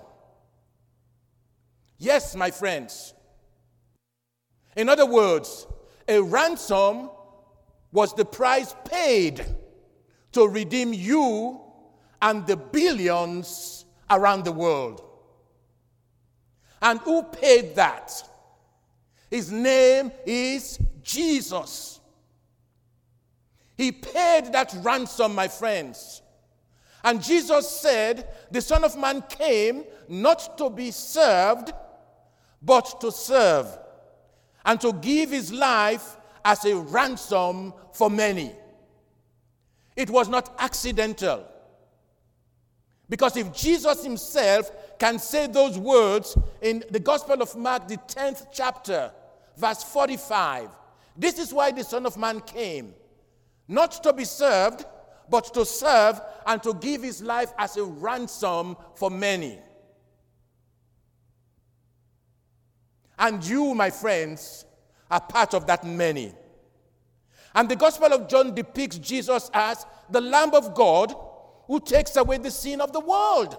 Yes, 1.98 2.34
my 2.34 2.50
friends. 2.50 3.14
In 4.76 4.88
other 4.88 5.06
words, 5.06 5.66
a 6.08 6.20
ransom 6.20 7.10
was 7.92 8.14
the 8.14 8.24
price 8.24 8.74
paid 8.84 9.44
to 10.32 10.48
redeem 10.48 10.92
you 10.92 11.60
and 12.22 12.46
the 12.46 12.56
billions 12.56 13.84
around 14.10 14.44
the 14.44 14.52
world. 14.52 15.04
And 16.82 16.98
who 17.00 17.22
paid 17.22 17.74
that? 17.76 18.12
His 19.30 19.52
name 19.52 20.10
is 20.24 20.78
Jesus. 21.02 21.99
He 23.80 23.92
paid 23.92 24.52
that 24.52 24.76
ransom, 24.82 25.34
my 25.34 25.48
friends. 25.48 26.20
And 27.02 27.22
Jesus 27.22 27.66
said, 27.66 28.28
The 28.50 28.60
Son 28.60 28.84
of 28.84 28.94
Man 28.94 29.24
came 29.26 29.84
not 30.06 30.58
to 30.58 30.68
be 30.68 30.90
served, 30.90 31.72
but 32.60 33.00
to 33.00 33.10
serve, 33.10 33.66
and 34.66 34.78
to 34.82 34.92
give 34.92 35.30
his 35.30 35.50
life 35.50 36.18
as 36.44 36.62
a 36.66 36.76
ransom 36.76 37.72
for 37.94 38.10
many. 38.10 38.52
It 39.96 40.10
was 40.10 40.28
not 40.28 40.54
accidental. 40.58 41.46
Because 43.08 43.34
if 43.38 43.50
Jesus 43.54 44.04
himself 44.04 44.70
can 44.98 45.18
say 45.18 45.46
those 45.46 45.78
words 45.78 46.36
in 46.60 46.84
the 46.90 47.00
Gospel 47.00 47.40
of 47.40 47.56
Mark, 47.56 47.88
the 47.88 47.96
10th 47.96 48.48
chapter, 48.52 49.10
verse 49.56 49.82
45, 49.84 50.68
this 51.16 51.38
is 51.38 51.50
why 51.50 51.70
the 51.70 51.82
Son 51.82 52.04
of 52.04 52.18
Man 52.18 52.40
came 52.40 52.92
not 53.70 54.02
to 54.02 54.12
be 54.12 54.24
served, 54.24 54.84
but 55.30 55.54
to 55.54 55.64
serve 55.64 56.20
and 56.44 56.60
to 56.64 56.74
give 56.74 57.04
his 57.04 57.22
life 57.22 57.52
as 57.56 57.76
a 57.76 57.84
ransom 57.84 58.76
for 58.96 59.10
many. 59.10 59.58
And 63.16 63.44
you, 63.44 63.72
my 63.74 63.90
friends, 63.90 64.64
are 65.08 65.20
part 65.20 65.54
of 65.54 65.68
that 65.68 65.84
many. 65.84 66.32
And 67.54 67.68
the 67.68 67.76
Gospel 67.76 68.12
of 68.12 68.28
John 68.28 68.56
depicts 68.56 68.98
Jesus 68.98 69.50
as 69.54 69.86
the 70.10 70.20
Lamb 70.20 70.52
of 70.52 70.74
God 70.74 71.14
who 71.66 71.78
takes 71.78 72.16
away 72.16 72.38
the 72.38 72.50
sin 72.50 72.80
of 72.80 72.92
the 72.92 72.98
world. 72.98 73.56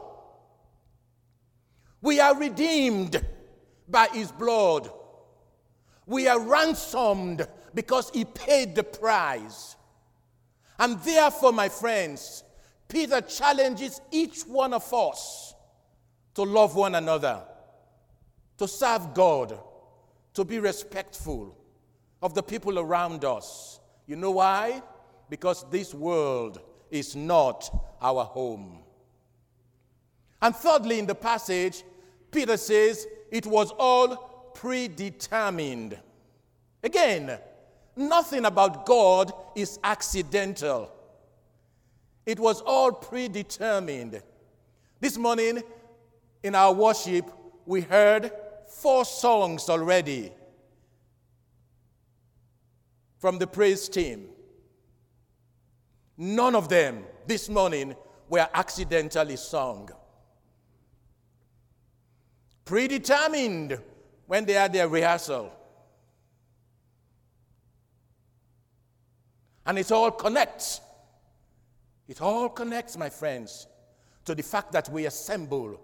We 2.01 2.19
are 2.19 2.37
redeemed 2.37 3.25
by 3.87 4.07
his 4.07 4.29
blood. 4.31 4.89
We 6.05 6.27
are 6.27 6.39
ransomed 6.39 7.47
because 7.73 8.09
he 8.09 8.25
paid 8.25 8.75
the 8.75 8.83
price. 8.83 9.77
And 10.81 10.99
therefore, 11.01 11.53
my 11.53 11.69
friends, 11.69 12.43
Peter 12.87 13.21
challenges 13.21 14.01
each 14.09 14.41
one 14.41 14.73
of 14.73 14.91
us 14.91 15.53
to 16.33 16.41
love 16.41 16.75
one 16.75 16.95
another, 16.95 17.43
to 18.57 18.67
serve 18.67 19.13
God, 19.13 19.59
to 20.33 20.43
be 20.43 20.57
respectful 20.57 21.55
of 22.23 22.33
the 22.33 22.41
people 22.41 22.79
around 22.79 23.23
us. 23.25 23.79
You 24.07 24.15
know 24.15 24.31
why? 24.31 24.81
Because 25.29 25.69
this 25.69 25.93
world 25.93 26.59
is 26.89 27.15
not 27.15 27.69
our 28.01 28.23
home. 28.25 28.79
And 30.41 30.55
thirdly, 30.55 30.97
in 30.97 31.05
the 31.05 31.13
passage, 31.13 31.83
Peter 32.31 32.57
says 32.57 33.05
it 33.29 33.45
was 33.45 33.71
all 33.77 34.51
predetermined. 34.55 35.99
Again, 36.83 37.37
nothing 37.95 38.45
about 38.45 38.85
God 38.85 39.33
is 39.55 39.79
accidental, 39.83 40.91
it 42.25 42.39
was 42.39 42.61
all 42.61 42.91
predetermined. 42.91 44.21
This 44.99 45.17
morning 45.17 45.63
in 46.43 46.53
our 46.55 46.73
worship, 46.73 47.25
we 47.65 47.81
heard 47.81 48.31
four 48.67 49.03
songs 49.05 49.69
already 49.69 50.31
from 53.17 53.37
the 53.37 53.47
praise 53.47 53.87
team. 53.89 54.27
None 56.17 56.55
of 56.55 56.69
them 56.69 57.03
this 57.27 57.49
morning 57.49 57.95
were 58.29 58.47
accidentally 58.53 59.35
sung. 59.35 59.89
Predetermined 62.65 63.79
when 64.27 64.45
they 64.45 64.53
had 64.53 64.71
their 64.71 64.87
rehearsal. 64.87 65.51
And 69.65 69.77
it 69.77 69.91
all 69.91 70.11
connects. 70.11 70.81
It 72.07 72.21
all 72.21 72.49
connects, 72.49 72.97
my 72.97 73.09
friends, 73.09 73.67
to 74.25 74.35
the 74.35 74.43
fact 74.43 74.71
that 74.73 74.89
we 74.89 75.05
assemble 75.05 75.79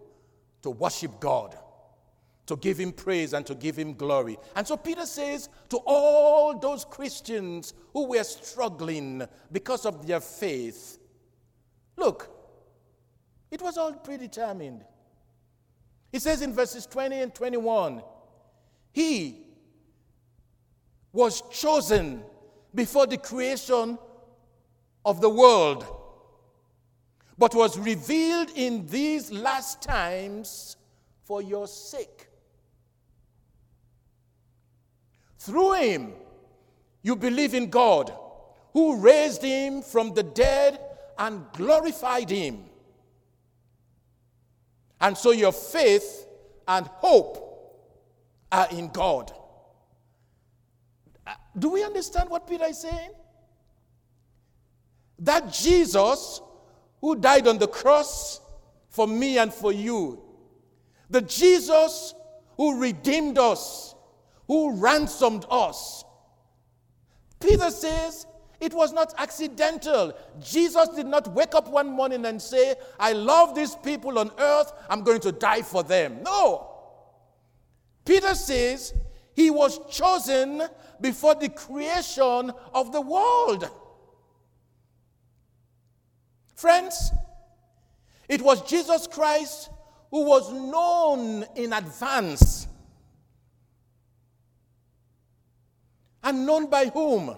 to 0.61 0.69
worship 0.71 1.19
God 1.19 1.57
to 2.47 2.55
give 2.55 2.77
him 2.77 2.93
praise 2.93 3.33
and 3.33 3.45
to 3.45 3.53
give 3.53 3.77
him 3.77 3.93
glory. 3.93 4.37
And 4.55 4.65
so 4.65 4.77
Peter 4.77 5.05
says 5.05 5.49
to 5.69 5.77
all 5.85 6.57
those 6.57 6.85
Christians 6.85 7.73
who 7.93 8.07
were 8.07 8.23
struggling 8.23 9.27
because 9.51 9.85
of 9.85 10.07
their 10.07 10.21
faith, 10.21 10.97
look, 11.97 12.33
it 13.51 13.61
was 13.61 13.77
all 13.77 13.93
predetermined. 13.93 14.83
He 16.11 16.19
says 16.19 16.41
in 16.41 16.53
verses 16.53 16.85
20 16.85 17.21
and 17.21 17.35
21, 17.35 18.01
he 18.93 19.41
was 21.11 21.43
chosen 21.51 22.23
before 22.77 23.07
the 23.07 23.17
creation 23.17 23.97
of 25.03 25.19
the 25.19 25.29
world, 25.29 25.83
but 27.35 27.55
was 27.55 27.77
revealed 27.77 28.51
in 28.55 28.85
these 28.85 29.31
last 29.31 29.81
times 29.81 30.77
for 31.23 31.41
your 31.41 31.67
sake. 31.67 32.27
Through 35.39 35.73
him, 35.73 36.13
you 37.01 37.15
believe 37.15 37.55
in 37.55 37.71
God, 37.71 38.13
who 38.73 38.97
raised 38.97 39.41
him 39.41 39.81
from 39.81 40.13
the 40.13 40.23
dead 40.23 40.79
and 41.17 41.45
glorified 41.53 42.29
him. 42.29 42.63
And 45.01 45.17
so 45.17 45.31
your 45.31 45.51
faith 45.51 46.27
and 46.67 46.85
hope 46.85 47.43
are 48.51 48.67
in 48.69 48.89
God. 48.89 49.33
Do 51.57 51.69
we 51.69 51.83
understand 51.83 52.29
what 52.29 52.47
Peter 52.47 52.65
is 52.65 52.81
saying? 52.81 53.11
That 55.19 55.51
Jesus, 55.51 56.41
who 57.01 57.15
died 57.15 57.47
on 57.47 57.57
the 57.57 57.67
cross 57.67 58.41
for 58.89 59.07
me 59.07 59.37
and 59.37 59.53
for 59.53 59.71
you, 59.71 60.21
the 61.09 61.21
Jesus 61.21 62.13
who 62.57 62.79
redeemed 62.79 63.37
us 63.37 63.95
who 64.47 64.71
ransomed 64.75 65.45
us. 65.49 66.03
Peter 67.39 67.69
says 67.69 68.25
it 68.59 68.73
was 68.73 68.93
not 68.93 69.13
accidental. 69.17 70.17
Jesus 70.41 70.89
did 70.89 71.05
not 71.05 71.27
wake 71.33 71.53
up 71.53 71.69
one 71.69 71.89
morning 71.89 72.25
and 72.25 72.41
say, 72.41 72.75
I 72.99 73.13
love 73.13 73.53
these 73.53 73.75
people 73.75 74.17
on 74.17 74.31
earth, 74.39 74.73
I'm 74.89 75.03
going 75.03 75.21
to 75.21 75.31
die 75.31 75.61
for 75.61 75.83
them. 75.83 76.23
No. 76.23 76.71
Peter 78.05 78.33
says 78.33 78.93
he 79.37 79.49
was 79.49 79.79
chosen 79.89 80.63
before 80.99 81.35
the 81.35 81.47
creation 81.47 82.51
of 82.73 82.91
the 82.91 82.99
world. 82.99 83.69
Friends, 86.55 87.11
it 88.27 88.41
was 88.41 88.61
Jesus 88.63 89.07
Christ 89.07 89.69
who 90.11 90.25
was 90.25 90.51
known 90.51 91.45
in 91.55 91.71
advance 91.71 92.67
And 96.27 96.45
known 96.45 96.69
by 96.69 96.87
whom? 96.87 97.37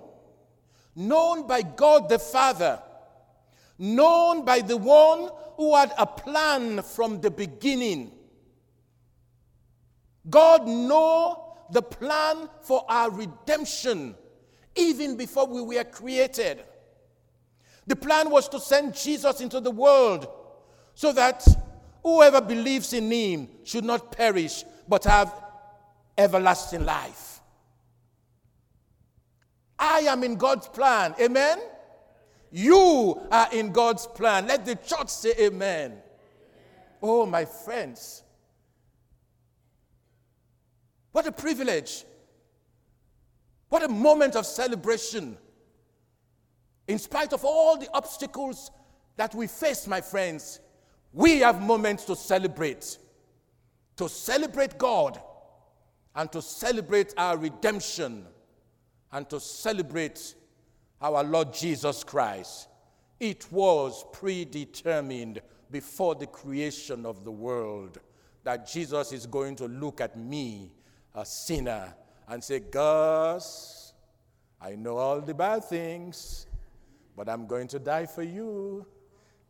Known 0.95 1.45
by 1.45 1.61
God 1.61 2.09
the 2.09 2.17
Father. 2.17 2.81
Known 3.77 4.43
by 4.43 4.61
the 4.61 4.77
one 4.77 5.29
who 5.57 5.75
had 5.75 5.93
a 5.95 6.07
plan 6.07 6.81
from 6.81 7.21
the 7.21 7.29
beginning. 7.29 8.11
God 10.27 10.65
know 10.65 11.48
the 11.71 11.81
plan 11.81 12.49
for 12.61 12.85
our 12.89 13.11
redemption 13.11 14.15
even 14.75 15.17
before 15.17 15.47
we 15.47 15.61
were 15.61 15.83
created. 15.83 16.63
The 17.87 17.95
plan 17.95 18.29
was 18.29 18.47
to 18.49 18.59
send 18.59 18.95
Jesus 18.95 19.41
into 19.41 19.59
the 19.59 19.71
world 19.71 20.27
so 20.93 21.11
that 21.13 21.45
whoever 22.03 22.41
believes 22.41 22.93
in 22.93 23.11
him 23.11 23.47
should 23.63 23.83
not 23.83 24.11
perish 24.11 24.63
but 24.87 25.03
have 25.05 25.33
everlasting 26.17 26.85
life. 26.85 27.39
I 29.77 29.99
am 29.99 30.23
in 30.23 30.35
God's 30.35 30.67
plan. 30.67 31.15
Amen? 31.19 31.59
You 32.51 33.21
are 33.31 33.47
in 33.53 33.71
God's 33.71 34.05
plan. 34.07 34.47
Let 34.47 34.65
the 34.65 34.75
church 34.75 35.09
say 35.09 35.33
amen. 35.39 35.93
Oh, 37.01 37.25
my 37.25 37.45
friends. 37.45 38.23
What 41.11 41.27
a 41.27 41.31
privilege. 41.31 42.05
What 43.69 43.83
a 43.83 43.87
moment 43.87 44.35
of 44.35 44.45
celebration. 44.45 45.37
In 46.87 46.97
spite 46.97 47.33
of 47.33 47.45
all 47.45 47.77
the 47.77 47.89
obstacles 47.93 48.71
that 49.15 49.35
we 49.35 49.47
face, 49.47 49.85
my 49.85 50.01
friends, 50.01 50.59
we 51.13 51.39
have 51.39 51.61
moments 51.61 52.05
to 52.05 52.15
celebrate. 52.15 52.97
To 53.97 54.09
celebrate 54.09 54.77
God 54.77 55.21
and 56.15 56.31
to 56.31 56.41
celebrate 56.41 57.13
our 57.17 57.37
redemption 57.37 58.25
and 59.11 59.29
to 59.29 59.39
celebrate 59.39 60.35
our 61.01 61.23
Lord 61.23 61.53
Jesus 61.53 62.03
Christ. 62.03 62.67
It 63.19 63.51
was 63.51 64.05
predetermined 64.13 65.41
before 65.71 66.15
the 66.15 66.27
creation 66.27 67.05
of 67.05 67.23
the 67.23 67.31
world 67.31 67.99
that 68.43 68.67
Jesus 68.67 69.11
is 69.11 69.25
going 69.25 69.55
to 69.57 69.65
look 69.67 70.01
at 70.01 70.17
me, 70.17 70.71
a 71.15 71.25
sinner, 71.25 71.93
and 72.27 72.43
say, 72.43 72.59
Gus, 72.59 73.93
I 74.61 74.75
know 74.75 74.97
all 74.97 75.21
the 75.21 75.33
bad 75.33 75.65
things, 75.65 76.47
but 77.15 77.27
I'm 77.27 77.47
going 77.47 77.67
to 77.69 77.79
die 77.79 78.05
for 78.05 78.23
you. 78.23 78.85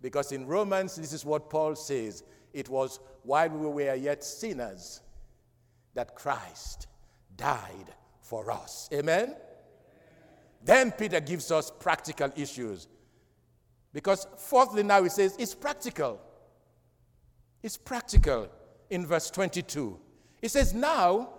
Because 0.01 0.31
in 0.31 0.47
Romans, 0.47 0.95
this 0.95 1.11
is 1.11 1.25
what 1.25 1.49
Paul 1.49 1.75
says 1.75 2.23
it 2.53 2.69
was 2.69 2.99
while 3.23 3.49
we 3.49 3.67
were 3.67 3.95
yet 3.95 4.23
sinners 4.23 5.01
that 5.93 6.15
Christ 6.15 6.87
died 7.35 7.93
for 8.21 8.49
us. 8.51 8.89
Amen? 8.93 9.35
Then 10.63 10.91
Peter 10.91 11.19
gives 11.19 11.51
us 11.51 11.71
practical 11.79 12.31
issues. 12.35 12.87
Because, 13.91 14.27
fourthly, 14.37 14.83
now 14.83 15.03
he 15.03 15.09
says 15.09 15.35
it's 15.39 15.55
practical. 15.55 16.21
It's 17.61 17.77
practical 17.77 18.49
in 18.89 19.05
verse 19.05 19.29
22. 19.31 19.99
He 20.41 20.47
says, 20.47 20.73
Now 20.73 21.38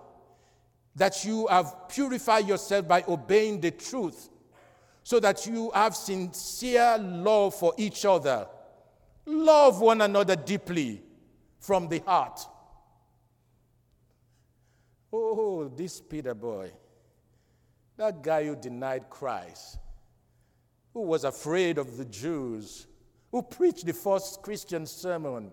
that 1.01 1.25
you 1.25 1.47
have 1.47 1.89
purified 1.89 2.47
yourself 2.47 2.87
by 2.87 3.03
obeying 3.09 3.59
the 3.59 3.71
truth, 3.71 4.29
so 5.03 5.19
that 5.19 5.47
you 5.47 5.71
have 5.71 5.97
sincere 5.97 6.99
love 6.99 7.55
for 7.55 7.73
each 7.79 8.05
other, 8.05 8.47
love 9.25 9.81
one 9.81 10.03
another 10.03 10.37
deeply 10.37 11.03
from 11.59 11.89
the 11.89 12.01
heart. 12.01 12.39
Oh, 15.11 15.73
this 15.75 16.03
Peter 16.03 16.35
boy, 16.35 16.71
that 17.97 18.23
guy 18.23 18.45
who 18.45 18.55
denied 18.55 19.09
Christ, 19.09 19.79
who 20.93 21.01
was 21.01 21.25
afraid 21.25 21.79
of 21.79 21.97
the 21.97 22.05
Jews, 22.05 22.87
who 23.33 23.41
preached 23.41 23.87
the 23.87 23.95
first 23.95 24.43
Christian 24.43 24.85
sermon, 24.85 25.51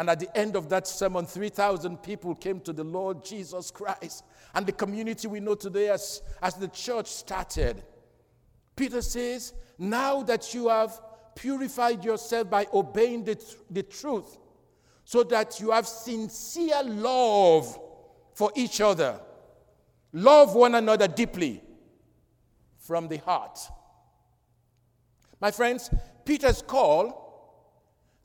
and 0.00 0.08
at 0.08 0.18
the 0.18 0.34
end 0.34 0.56
of 0.56 0.70
that 0.70 0.88
sermon, 0.88 1.26
3,000 1.26 1.98
people 1.98 2.34
came 2.34 2.58
to 2.60 2.72
the 2.72 2.82
Lord 2.82 3.22
Jesus 3.22 3.70
Christ. 3.70 4.24
And 4.54 4.64
the 4.64 4.72
community 4.72 5.28
we 5.28 5.40
know 5.40 5.54
today 5.54 5.90
as, 5.90 6.22
as 6.40 6.54
the 6.54 6.68
church 6.68 7.06
started. 7.06 7.82
Peter 8.74 9.02
says, 9.02 9.52
Now 9.76 10.22
that 10.22 10.54
you 10.54 10.68
have 10.68 10.98
purified 11.34 12.02
yourself 12.02 12.48
by 12.48 12.66
obeying 12.72 13.24
the, 13.24 13.44
the 13.68 13.82
truth, 13.82 14.38
so 15.04 15.22
that 15.24 15.60
you 15.60 15.70
have 15.70 15.86
sincere 15.86 16.82
love 16.82 17.78
for 18.32 18.50
each 18.56 18.80
other, 18.80 19.20
love 20.14 20.54
one 20.54 20.76
another 20.76 21.08
deeply 21.08 21.62
from 22.78 23.06
the 23.06 23.18
heart. 23.18 23.58
My 25.42 25.50
friends, 25.50 25.90
Peter's 26.24 26.62
call 26.62 27.29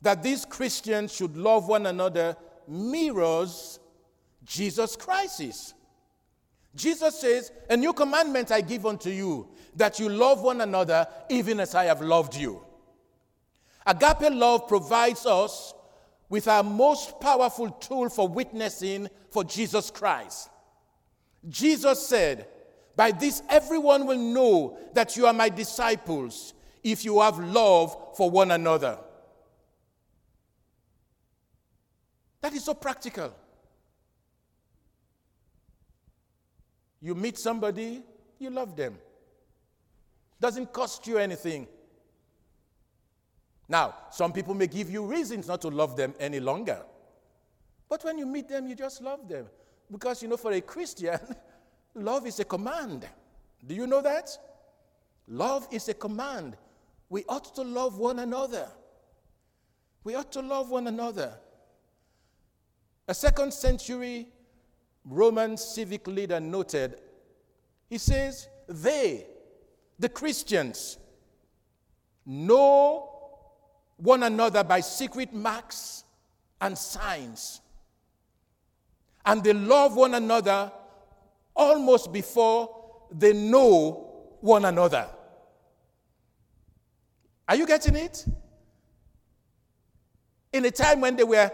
that 0.02 0.22
these 0.24 0.46
Christians 0.46 1.14
should 1.14 1.36
love 1.36 1.68
one 1.68 1.86
another 1.86 2.36
mirrors 2.68 3.80
Jesus 4.44 4.96
Christ's. 4.96 5.74
Jesus 6.76 7.20
says, 7.20 7.52
A 7.70 7.78
new 7.78 7.94
commandment 7.94 8.52
I 8.52 8.62
give 8.62 8.86
unto 8.86 9.10
you, 9.10 9.50
that 9.76 10.00
you 10.00 10.10
love 10.10 10.42
one 10.42 10.62
another 10.62 11.08
even 11.30 11.60
as 11.60 11.74
I 11.74 11.86
have 11.86 12.02
loved 12.02 12.36
you. 12.36 12.62
Agape 13.86 14.32
love 14.32 14.68
provides 14.68 15.26
us 15.26 15.74
with 16.28 16.48
our 16.48 16.64
most 16.64 17.20
powerful 17.20 17.70
tool 17.70 18.10
for 18.10 18.28
witnessing 18.28 19.10
for 19.30 19.44
Jesus 19.44 19.92
Christ. 19.92 20.50
Jesus 21.48 22.08
said, 22.08 22.48
By 22.96 23.12
this 23.12 23.44
everyone 23.50 24.06
will 24.08 24.18
know 24.18 24.78
that 24.94 25.16
you 25.16 25.28
are 25.28 25.34
my 25.34 25.50
disciples 25.50 26.54
if 26.84 27.06
you 27.06 27.22
have 27.22 27.40
love 27.40 28.16
for 28.18 28.30
one 28.30 28.52
another. 28.52 28.98
That 32.46 32.54
is 32.54 32.64
so 32.64 32.76
practical. 32.76 33.34
You 37.02 37.16
meet 37.16 37.40
somebody, 37.40 38.04
you 38.38 38.52
love 38.52 38.76
them. 38.76 39.00
Doesn't 40.40 40.72
cost 40.72 41.08
you 41.08 41.18
anything. 41.18 41.66
Now, 43.68 43.96
some 44.12 44.32
people 44.32 44.54
may 44.54 44.68
give 44.68 44.92
you 44.92 45.08
reasons 45.08 45.48
not 45.48 45.60
to 45.62 45.70
love 45.70 45.98
them 45.98 46.14
any 46.20 46.40
longer. 46.40 46.84
But 47.90 48.04
when 48.04 48.20
you 48.20 48.28
meet 48.28 48.48
them, 48.48 48.68
you 48.68 48.76
just 48.76 49.02
love 49.02 49.28
them. 49.28 49.48
Because, 49.92 50.22
you 50.22 50.30
know, 50.30 50.38
for 50.38 50.52
a 50.52 50.62
Christian, 50.62 51.18
love 51.96 52.28
is 52.28 52.40
a 52.40 52.46
command. 52.46 53.08
Do 53.66 53.74
you 53.74 53.88
know 53.88 54.04
that? 54.04 54.30
Love 55.28 55.68
is 55.72 55.90
a 55.90 55.96
command. 55.96 56.58
We 57.10 57.24
ought 57.28 57.56
to 57.56 57.64
love 57.64 57.98
one 57.98 58.20
another. 58.20 58.70
We 60.04 60.14
ought 60.14 60.32
to 60.34 60.42
love 60.44 60.70
one 60.70 60.86
another. 60.86 61.40
A 63.08 63.14
second 63.14 63.54
century 63.54 64.28
Roman 65.04 65.58
civic 65.58 66.08
leader 66.08 66.40
noted, 66.40 67.00
he 67.90 67.98
says, 68.00 68.48
they, 68.68 69.28
the 70.00 70.10
Christians, 70.10 70.98
know 72.26 73.10
one 73.98 74.24
another 74.24 74.64
by 74.64 74.80
secret 74.80 75.34
marks 75.34 76.04
and 76.60 76.76
signs. 76.76 77.62
And 79.26 79.44
they 79.44 79.54
love 79.54 79.96
one 79.96 80.16
another 80.16 80.72
almost 81.56 82.12
before 82.12 82.76
they 83.12 83.34
know 83.34 84.36
one 84.42 84.66
another. 84.66 85.08
Are 87.48 87.56
you 87.56 87.68
getting 87.68 87.96
it? 87.96 88.26
In 90.52 90.66
a 90.66 90.72
time 90.72 91.02
when 91.02 91.16
they 91.16 91.24
were 91.24 91.52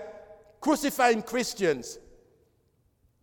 crucifying 0.61 1.23
Christians. 1.23 1.99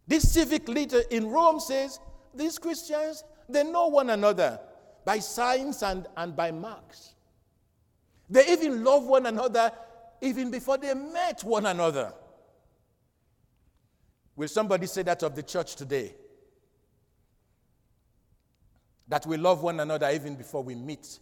This 0.07 0.31
civic 0.31 0.69
leader 0.69 1.03
in 1.11 1.29
Rome 1.29 1.61
says 1.61 2.01
these 2.35 2.59
Christians, 2.59 3.25
they 3.49 3.65
know 3.65 3.87
one 3.87 4.11
another 4.11 4.61
by 5.05 5.21
signs 5.21 5.83
and, 5.83 6.07
and 6.17 6.37
by 6.37 6.51
marks. 6.51 7.15
They 8.29 8.47
even 8.53 8.85
love 8.85 9.07
one 9.07 9.25
another 9.25 9.73
even 10.21 10.51
before 10.51 10.77
they 10.77 10.93
met 10.93 11.43
one 11.45 11.65
another. 11.65 12.13
Will 14.37 14.49
somebody 14.49 14.87
say 14.87 15.03
that 15.03 15.23
of 15.23 15.35
the 15.35 15.43
church 15.43 15.77
today? 15.77 16.15
That 19.09 19.27
we 19.27 19.37
love 19.37 19.63
one 19.63 19.81
another 19.81 20.11
even 20.11 20.35
before 20.35 20.63
we 20.63 20.75
meet 20.75 21.19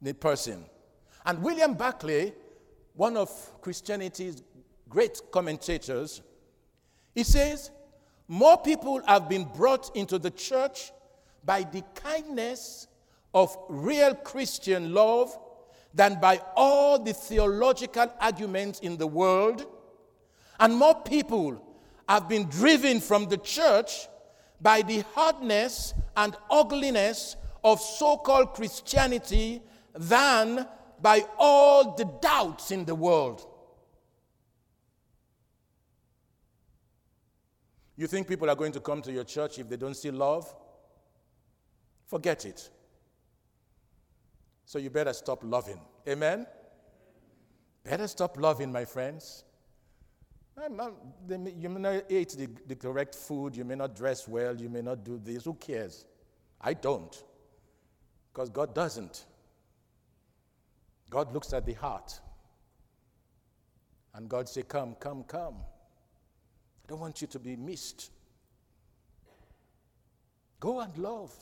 the 0.00 0.14
person. 0.14 0.64
And 1.26 1.42
William 1.42 1.74
Barclay, 1.74 2.32
one 2.94 3.16
of 3.16 3.30
Christianity's 3.60 4.42
great 4.88 5.20
commentators, 5.30 6.22
he 7.14 7.24
says, 7.24 7.70
More 8.26 8.58
people 8.58 9.02
have 9.06 9.28
been 9.28 9.44
brought 9.44 9.94
into 9.96 10.18
the 10.18 10.30
church 10.30 10.92
by 11.44 11.62
the 11.62 11.82
kindness 11.94 12.86
of 13.34 13.56
real 13.68 14.14
Christian 14.14 14.92
love 14.94 15.36
than 15.94 16.20
by 16.20 16.40
all 16.56 16.98
the 16.98 17.12
theological 17.12 18.12
arguments 18.20 18.80
in 18.80 18.96
the 18.96 19.06
world. 19.06 19.66
And 20.60 20.74
more 20.74 20.94
people 21.02 21.64
have 22.08 22.28
been 22.28 22.44
driven 22.48 23.00
from 23.00 23.26
the 23.26 23.38
church 23.38 24.08
by 24.60 24.82
the 24.82 25.04
hardness 25.14 25.94
and 26.16 26.36
ugliness 26.50 27.36
of 27.62 27.80
so 27.80 28.16
called 28.16 28.54
Christianity 28.54 29.62
than 29.94 30.66
by 31.00 31.24
all 31.38 31.94
the 31.94 32.04
doubts 32.20 32.70
in 32.70 32.84
the 32.84 32.94
world. 32.94 33.46
You 37.98 38.06
think 38.06 38.28
people 38.28 38.48
are 38.48 38.54
going 38.54 38.70
to 38.72 38.80
come 38.80 39.02
to 39.02 39.10
your 39.10 39.24
church 39.24 39.58
if 39.58 39.68
they 39.68 39.76
don't 39.76 39.96
see 39.96 40.12
love? 40.12 40.54
Forget 42.06 42.44
it. 42.44 42.70
So 44.64 44.78
you 44.78 44.88
better 44.88 45.12
stop 45.12 45.42
loving. 45.42 45.80
Amen? 46.08 46.46
Better 47.82 48.06
stop 48.06 48.38
loving, 48.38 48.70
my 48.70 48.84
friends. 48.84 49.42
You 50.56 51.68
may 51.68 51.80
not 51.80 52.04
eat 52.08 52.36
the, 52.38 52.48
the 52.68 52.76
correct 52.76 53.16
food, 53.16 53.56
you 53.56 53.64
may 53.64 53.74
not 53.74 53.96
dress 53.96 54.28
well, 54.28 54.56
you 54.56 54.68
may 54.68 54.82
not 54.82 55.02
do 55.02 55.20
this. 55.22 55.44
Who 55.44 55.54
cares? 55.54 56.04
I 56.60 56.74
don't. 56.74 57.20
Because 58.32 58.48
God 58.48 58.76
doesn't. 58.76 59.26
God 61.10 61.34
looks 61.34 61.52
at 61.52 61.66
the 61.66 61.72
heart. 61.72 62.20
And 64.14 64.28
God 64.28 64.48
say, 64.48 64.62
Come, 64.62 64.94
come, 65.00 65.24
come. 65.24 65.56
Don't 66.88 67.00
want 67.00 67.20
you 67.20 67.28
to 67.28 67.38
be 67.38 67.54
missed. 67.54 68.10
Go 70.58 70.80
and 70.80 70.96
love. 70.98 71.32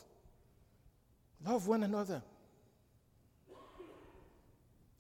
Love 1.47 1.69
one 1.69 1.85
another. 1.85 2.23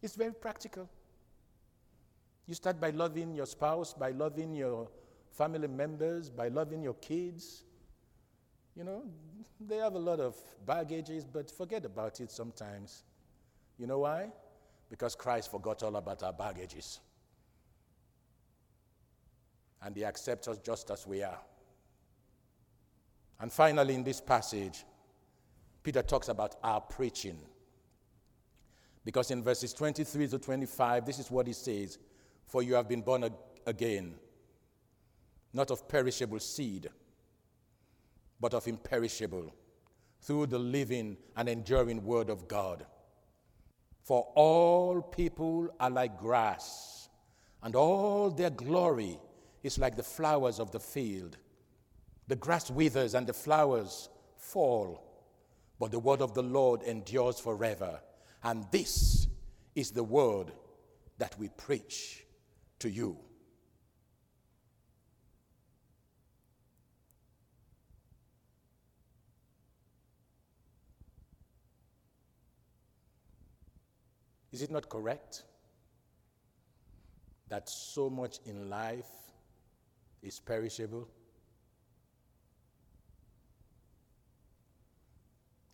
It's 0.01 0.15
very 0.15 0.33
practical. 0.33 0.89
You 2.47 2.55
start 2.55 2.81
by 2.81 2.91
loving 2.91 3.35
your 3.35 3.47
spouse, 3.47 3.93
by 3.93 4.13
loving 4.13 4.55
your 4.55 4.89
family 5.33 5.67
members, 5.67 6.31
by 6.31 6.47
loving 6.49 6.81
your 6.81 6.95
kids. 6.95 7.65
You 8.77 8.85
know, 8.85 9.03
they 9.61 9.79
have 9.79 9.95
a 9.95 9.99
lot 9.99 10.21
of 10.21 10.37
baggages, 10.65 11.25
but 11.25 11.51
forget 11.51 11.85
about 11.85 12.21
it 12.21 12.31
sometimes. 12.31 13.03
You 13.79 13.89
know 13.89 14.01
why? 14.01 14.29
Because 14.89 15.17
Christ 15.17 15.51
forgot 15.51 15.83
all 15.83 15.97
about 15.97 16.23
our 16.23 16.33
baggages. 16.33 17.01
And 19.83 19.97
He 19.97 20.05
accepts 20.05 20.49
us 20.49 20.59
just 20.59 20.91
as 20.91 21.07
we 21.07 21.23
are. 21.23 21.39
And 23.41 23.53
finally, 23.53 23.95
in 23.95 24.03
this 24.03 24.21
passage, 24.21 24.85
Peter 25.83 26.03
talks 26.03 26.29
about 26.29 26.57
our 26.62 26.81
preaching. 26.81 27.39
Because 29.05 29.31
in 29.31 29.43
verses 29.43 29.73
23 29.73 30.27
to 30.29 30.39
25, 30.39 31.07
this 31.07 31.19
is 31.19 31.31
what 31.31 31.47
he 31.47 31.53
says 31.53 31.99
For 32.47 32.62
you 32.62 32.75
have 32.75 32.89
been 32.89 33.03
born 33.03 33.31
again, 33.67 34.15
not 35.53 35.71
of 35.71 35.89
perishable 35.89 36.41
seed, 36.41 36.89
but 38.41 38.55
of 38.55 38.67
imperishable, 38.67 39.55
through 40.23 40.47
the 40.47 40.59
living 40.59 41.17
and 41.37 41.49
enduring 41.49 42.05
word 42.05 42.31
of 42.31 42.49
God. 42.49 42.85
For 44.03 44.27
all 44.35 45.03
people 45.03 45.69
are 45.79 45.91
like 45.91 46.19
grass, 46.19 47.09
and 47.62 47.77
all 47.77 48.31
their 48.31 48.51
glory 48.51 49.19
is 49.67 49.79
like 49.79 49.97
the 49.97 50.03
flowers 50.03 50.61
of 50.61 50.71
the 50.71 50.81
field. 50.81 51.37
The 52.29 52.37
grass 52.37 52.71
withers 52.71 53.15
and 53.15 53.27
the 53.27 53.33
flowers 53.33 54.09
fall, 54.37 55.03
but 55.79 55.91
the 55.91 55.99
word 55.99 56.23
of 56.23 56.35
the 56.35 56.43
Lord 56.43 56.83
endures 56.83 57.41
forever. 57.41 58.01
And 58.43 58.65
this 58.71 59.27
is 59.75 59.91
the 59.91 60.05
word 60.05 60.53
that 61.19 61.37
we 61.39 61.49
preach 61.49 62.25
to 62.79 62.89
you. 62.89 63.19
Is 74.53 74.63
it 74.63 74.71
not 74.71 74.89
correct 74.89 75.43
that 77.49 77.69
so 77.69 78.09
much 78.09 78.39
in 78.47 78.71
life 78.71 79.26
is 80.27 80.41
perishable? 80.41 81.09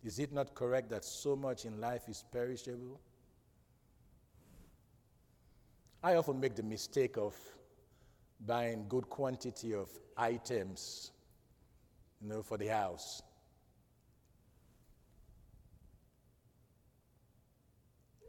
Is 0.03 0.19
it 0.19 0.31
not 0.31 0.53
correct 0.53 0.89
that 0.89 1.03
so 1.03 1.35
much 1.35 1.65
in 1.65 1.79
life 1.79 2.07
is 2.07 2.23
perishable? 2.31 2.99
I 6.03 6.15
often 6.15 6.39
make 6.39 6.55
the 6.55 6.63
mistake 6.63 7.17
of 7.17 7.35
buying 8.45 8.85
good 8.89 9.09
quantity 9.09 9.73
of 9.73 9.89
items, 10.17 11.11
you 12.21 12.27
know, 12.27 12.43
for 12.43 12.57
the 12.57 12.67
house. 12.67 13.23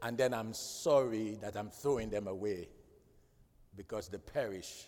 And 0.01 0.17
then 0.17 0.33
I'm 0.33 0.53
sorry 0.53 1.37
that 1.41 1.57
I'm 1.57 1.69
throwing 1.69 2.09
them 2.09 2.27
away 2.27 2.69
because 3.75 4.07
they 4.07 4.19
perish 4.19 4.85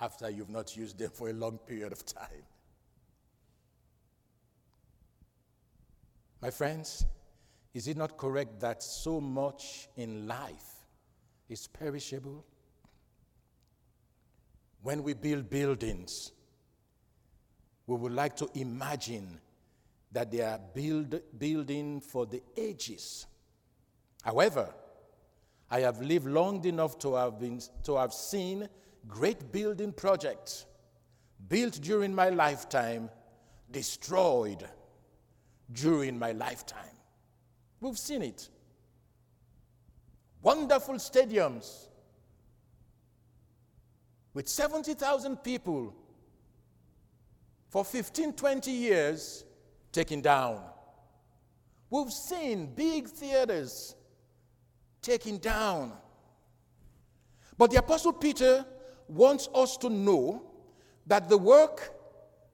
after 0.00 0.28
you've 0.30 0.50
not 0.50 0.76
used 0.76 0.98
them 0.98 1.10
for 1.10 1.28
a 1.30 1.32
long 1.32 1.58
period 1.58 1.92
of 1.92 2.04
time. 2.04 2.44
My 6.40 6.50
friends, 6.50 7.04
is 7.72 7.86
it 7.86 7.96
not 7.96 8.16
correct 8.16 8.60
that 8.60 8.82
so 8.82 9.20
much 9.20 9.88
in 9.96 10.26
life 10.26 10.84
is 11.48 11.68
perishable? 11.68 12.44
When 14.82 15.04
we 15.04 15.14
build 15.14 15.48
buildings, 15.48 16.32
we 17.86 17.96
would 17.96 18.12
like 18.12 18.36
to 18.36 18.50
imagine 18.54 19.40
that 20.10 20.30
they 20.30 20.40
are 20.40 20.60
build, 20.74 21.20
building 21.38 22.00
for 22.00 22.26
the 22.26 22.42
ages. 22.56 23.26
However, 24.22 24.68
I 25.70 25.80
have 25.80 26.02
lived 26.02 26.26
long 26.26 26.64
enough 26.64 26.98
to 26.98 27.14
have, 27.14 27.38
been, 27.38 27.60
to 27.84 27.96
have 27.96 28.12
seen 28.12 28.68
great 29.08 29.52
building 29.52 29.92
projects 29.92 30.66
built 31.48 31.80
during 31.80 32.14
my 32.14 32.28
lifetime 32.28 33.10
destroyed 33.70 34.66
during 35.72 36.18
my 36.18 36.32
lifetime. 36.32 36.96
We've 37.80 37.98
seen 37.98 38.22
it. 38.22 38.48
Wonderful 40.42 40.96
stadiums 40.96 41.88
with 44.34 44.48
70,000 44.48 45.36
people 45.38 45.94
for 47.68 47.84
15, 47.84 48.32
20 48.34 48.70
years 48.70 49.44
taken 49.92 50.20
down. 50.20 50.60
We've 51.90 52.12
seen 52.12 52.74
big 52.74 53.08
theaters 53.08 53.94
taken 55.00 55.38
down. 55.38 55.92
But 57.58 57.70
the 57.70 57.78
Apostle 57.78 58.12
Peter 58.12 58.64
wants 59.08 59.48
us 59.54 59.76
to 59.78 59.90
know 59.90 60.42
that 61.06 61.28
the 61.28 61.38
work 61.38 61.94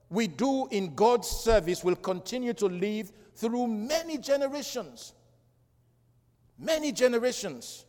we 0.09 0.27
do 0.27 0.67
in 0.71 0.95
God's 0.95 1.27
service 1.27 1.83
will 1.83 1.95
continue 1.95 2.53
to 2.53 2.65
live 2.65 3.11
through 3.35 3.67
many 3.67 4.17
generations. 4.17 5.13
Many 6.57 6.91
generations. 6.91 7.85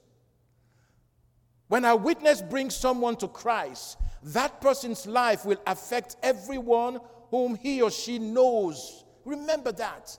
When 1.69 1.85
a 1.85 1.97
witness 1.97 2.43
brings 2.43 2.75
someone 2.75 3.17
to 3.17 3.29
Christ, 3.29 3.97
that 4.23 4.61
person's 4.61 5.07
life 5.07 5.45
will 5.45 5.61
affect 5.67 6.17
everyone 6.23 7.01
whom 7.31 7.55
he 7.55 7.81
or 7.81 7.91
she 7.91 8.19
knows. 8.19 9.05
Remember 9.25 9.73
that. 9.73 10.17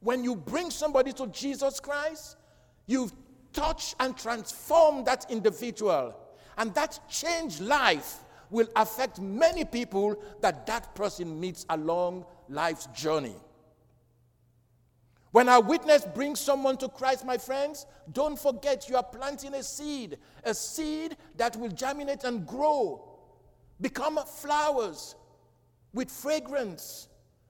When 0.00 0.24
you 0.24 0.34
bring 0.34 0.70
somebody 0.70 1.12
to 1.12 1.26
Jesus 1.28 1.80
Christ, 1.80 2.36
you've 2.86 3.12
touched 3.52 3.94
and 4.00 4.16
transformed 4.16 5.06
that 5.06 5.26
individual. 5.30 6.14
And 6.60 6.74
that 6.74 7.00
changed 7.08 7.60
life 7.60 8.18
will 8.50 8.68
affect 8.76 9.18
many 9.18 9.64
people 9.64 10.22
that 10.42 10.66
that 10.66 10.94
person 10.94 11.40
meets 11.40 11.64
along 11.70 12.26
life's 12.50 12.84
journey. 12.88 13.34
When 15.30 15.48
a 15.48 15.58
witness 15.58 16.04
brings 16.04 16.38
someone 16.38 16.76
to 16.78 16.88
Christ, 16.90 17.24
my 17.24 17.38
friends, 17.38 17.86
don't 18.12 18.38
forget 18.38 18.90
you 18.90 18.96
are 18.96 19.02
planting 19.02 19.54
a 19.54 19.62
seed, 19.62 20.18
a 20.44 20.52
seed 20.52 21.16
that 21.38 21.56
will 21.56 21.70
germinate 21.70 22.24
and 22.24 22.46
grow, 22.46 23.08
become 23.80 24.18
flowers 24.18 25.14
with 25.94 26.10
fragrance, 26.10 27.08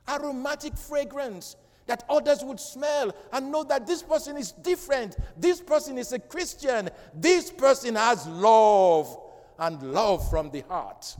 aromatic 0.09 0.77
fragrance 0.77 1.57
that 1.90 2.05
others 2.09 2.44
would 2.44 2.61
smell 2.61 3.12
and 3.33 3.50
know 3.50 3.64
that 3.64 3.85
this 3.85 4.00
person 4.00 4.37
is 4.37 4.53
different. 4.53 5.16
This 5.37 5.61
person 5.61 5.98
is 5.98 6.12
a 6.12 6.20
Christian. 6.20 6.88
This 7.12 7.50
person 7.50 7.96
has 7.96 8.29
love 8.29 9.18
and 9.59 9.83
love 9.92 10.31
from 10.31 10.53
the 10.53 10.61
heart. 10.68 11.16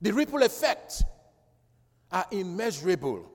The 0.00 0.12
ripple 0.12 0.42
effects 0.42 1.02
are 2.12 2.26
immeasurable. 2.30 3.28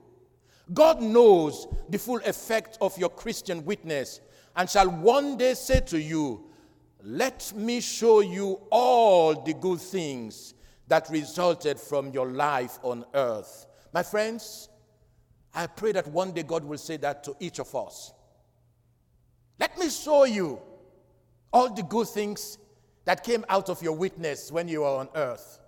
God 0.72 1.02
knows 1.02 1.66
the 1.90 1.98
full 1.98 2.20
effect 2.24 2.78
of 2.80 2.96
your 2.96 3.10
Christian 3.10 3.62
witness 3.66 4.22
and 4.56 4.70
shall 4.70 4.88
one 4.88 5.36
day 5.36 5.52
say 5.52 5.80
to 5.80 6.00
you, 6.00 6.46
Let 7.02 7.52
me 7.54 7.82
show 7.82 8.20
you 8.20 8.58
all 8.70 9.42
the 9.42 9.52
good 9.52 9.80
things 9.82 10.54
that 10.86 11.10
resulted 11.10 11.78
from 11.78 12.10
your 12.12 12.30
life 12.30 12.78
on 12.82 13.04
earth. 13.12 13.66
My 13.92 14.02
friends, 14.02 14.70
I 15.58 15.66
pray 15.66 15.90
that 15.90 16.06
one 16.06 16.30
day 16.30 16.44
God 16.44 16.62
will 16.62 16.78
say 16.78 16.98
that 16.98 17.24
to 17.24 17.34
each 17.40 17.58
of 17.58 17.74
us. 17.74 18.12
Let 19.58 19.76
me 19.76 19.90
show 19.90 20.22
you 20.22 20.60
all 21.52 21.74
the 21.74 21.82
good 21.82 22.06
things 22.06 22.58
that 23.04 23.24
came 23.24 23.44
out 23.48 23.68
of 23.68 23.82
your 23.82 23.94
witness 23.94 24.52
when 24.52 24.68
you 24.68 24.82
were 24.82 24.86
on 24.86 25.08
earth. 25.16 25.58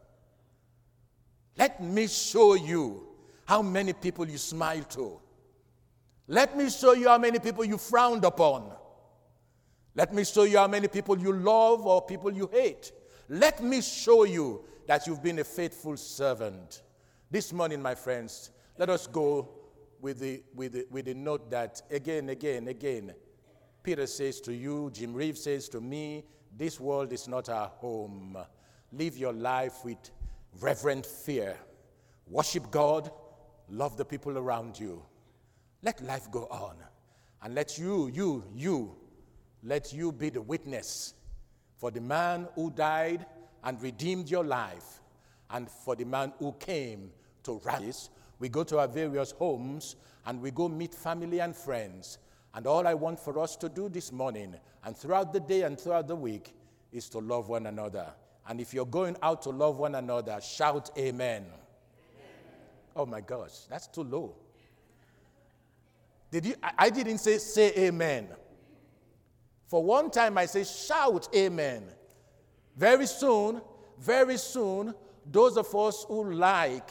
Let 1.59 1.83
me 1.83 2.07
show 2.07 2.55
you 2.55 3.05
how 3.47 3.63
many 3.63 3.93
people 3.93 4.29
you 4.29 4.39
smiled 4.39 4.89
to. 4.91 5.19
Let 6.29 6.57
me 6.57 6.71
show 6.71 6.93
you 6.93 7.09
how 7.09 7.19
many 7.19 7.41
people 7.41 7.65
you 7.65 7.77
frowned 7.77 8.25
upon. 8.25 8.71
Let 9.97 10.15
me 10.15 10.23
show 10.23 10.45
you 10.45 10.59
how 10.59 10.69
many 10.69 10.87
people 10.87 11.19
you 11.19 11.33
love 11.33 11.85
or 11.85 12.03
people 12.03 12.33
you 12.33 12.49
hate. 12.53 12.93
Let 13.29 13.61
me 13.61 13.81
show 13.81 14.23
you 14.23 14.63
that 14.87 15.09
you've 15.09 15.21
been 15.21 15.41
a 15.41 15.45
faithful 15.45 15.97
servant. 15.97 16.83
This 17.29 17.53
morning, 17.53 17.83
my 17.83 17.97
friends, 17.97 18.51
let 18.79 18.89
us 18.89 19.09
go 19.09 19.49
with 20.01 20.21
the, 20.21 20.43
with 20.55 20.73
the, 20.73 20.87
with 20.91 21.07
the 21.07 21.15
note 21.15 21.51
that 21.51 21.83
again, 21.91 22.29
again, 22.29 22.69
again, 22.69 23.15
Peter 23.83 24.07
says 24.07 24.41
to 24.43 24.55
you, 24.55 24.91
Jim 24.93 25.15
Reeves 25.15 25.43
says 25.43 25.69
to 25.71 25.81
me, 25.81 26.25
this 26.57 26.81
world 26.81 27.13
is 27.13 27.29
not 27.29 27.49
our 27.49 27.69
home. 27.69 28.37
Live 28.93 29.17
your 29.17 29.33
life 29.33 29.85
with 29.85 29.99
reverent 30.61 31.07
fear. 31.07 31.57
Worship 32.29 32.71
God, 32.71 33.11
love 33.69 33.97
the 33.97 34.05
people 34.05 34.37
around 34.37 34.79
you. 34.79 35.03
Let 35.83 36.03
life 36.03 36.31
go 36.31 36.47
on. 36.51 36.77
And 37.43 37.55
let 37.55 37.79
you, 37.79 38.09
you, 38.09 38.45
you, 38.55 38.95
let 39.63 39.93
you 39.93 40.13
be 40.13 40.29
the 40.29 40.43
witness 40.43 41.15
for 41.81 41.91
the 41.91 42.01
man 42.01 42.47
who 42.55 42.71
died 42.71 43.25
and 43.65 43.81
redeemed 43.83 44.31
your 44.31 44.45
life, 44.45 45.01
and 45.51 45.69
for 45.69 45.97
the 45.97 46.05
man 46.05 46.33
who 46.39 46.53
came 46.53 47.11
to 47.43 47.61
rise. 47.65 48.11
We 48.41 48.49
go 48.49 48.65
to 48.65 48.79
our 48.79 48.89
various 48.89 49.31
homes 49.33 49.97
and 50.27 50.41
we 50.41 50.51
go 50.51 50.69
meet 50.69 50.95
family 50.95 51.41
and 51.41 51.55
friends. 51.55 52.19
And 52.55 52.67
all 52.67 52.89
I 52.89 52.95
want 52.95 53.21
for 53.21 53.39
us 53.39 53.55
to 53.57 53.69
do 53.69 53.89
this 53.89 54.11
morning 54.11 54.57
and 54.85 54.97
throughout 54.97 55.33
the 55.33 55.41
day 55.41 55.63
and 55.63 55.79
throughout 55.79 56.09
the 56.09 56.17
week 56.17 56.55
is 56.91 57.09
to 57.11 57.19
love 57.19 57.49
one 57.49 57.67
another. 57.67 58.07
And 58.49 58.61
if 58.61 58.75
you're 58.75 58.87
going 58.87 59.17
out 59.23 59.43
to 59.43 59.51
love 59.51 59.79
one 59.79 59.95
another, 59.95 60.41
shout 60.41 60.91
amen. 60.99 61.45
amen. 61.45 61.53
Oh 62.97 63.07
my 63.07 63.21
gosh, 63.21 63.67
that's 63.69 63.87
too 63.87 64.03
low. 64.03 64.35
Did 66.31 66.47
you, 66.47 66.55
I, 66.63 66.73
I 66.79 66.91
didn't 66.91 67.19
say 67.19 67.39
say 67.39 67.73
amen. 67.77 68.29
For 69.67 69.85
one 69.85 70.11
time 70.11 70.39
I 70.39 70.47
say 70.47 70.65
shout 70.65 71.29
amen. 71.35 71.85
Very 72.77 73.07
soon, 73.07 73.61
very 73.99 74.39
soon, 74.39 74.95
those 75.31 75.57
of 75.57 75.73
us 75.75 76.05
who 76.09 76.33
like 76.33 76.91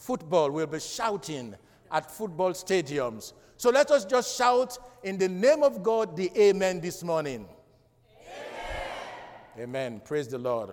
football 0.00 0.50
will 0.50 0.66
be 0.66 0.80
shouting 0.80 1.54
at 1.92 2.10
football 2.10 2.52
stadiums. 2.52 3.34
So 3.58 3.70
let 3.70 3.90
us 3.90 4.06
just 4.06 4.36
shout 4.36 4.78
in 5.02 5.18
the 5.18 5.28
name 5.28 5.62
of 5.62 5.82
God 5.82 6.16
the 6.16 6.30
amen 6.36 6.80
this 6.80 7.04
morning. 7.04 7.46
Amen. 9.58 9.68
Amen. 9.68 10.00
Praise 10.02 10.28
the 10.28 10.38
Lord. 10.38 10.70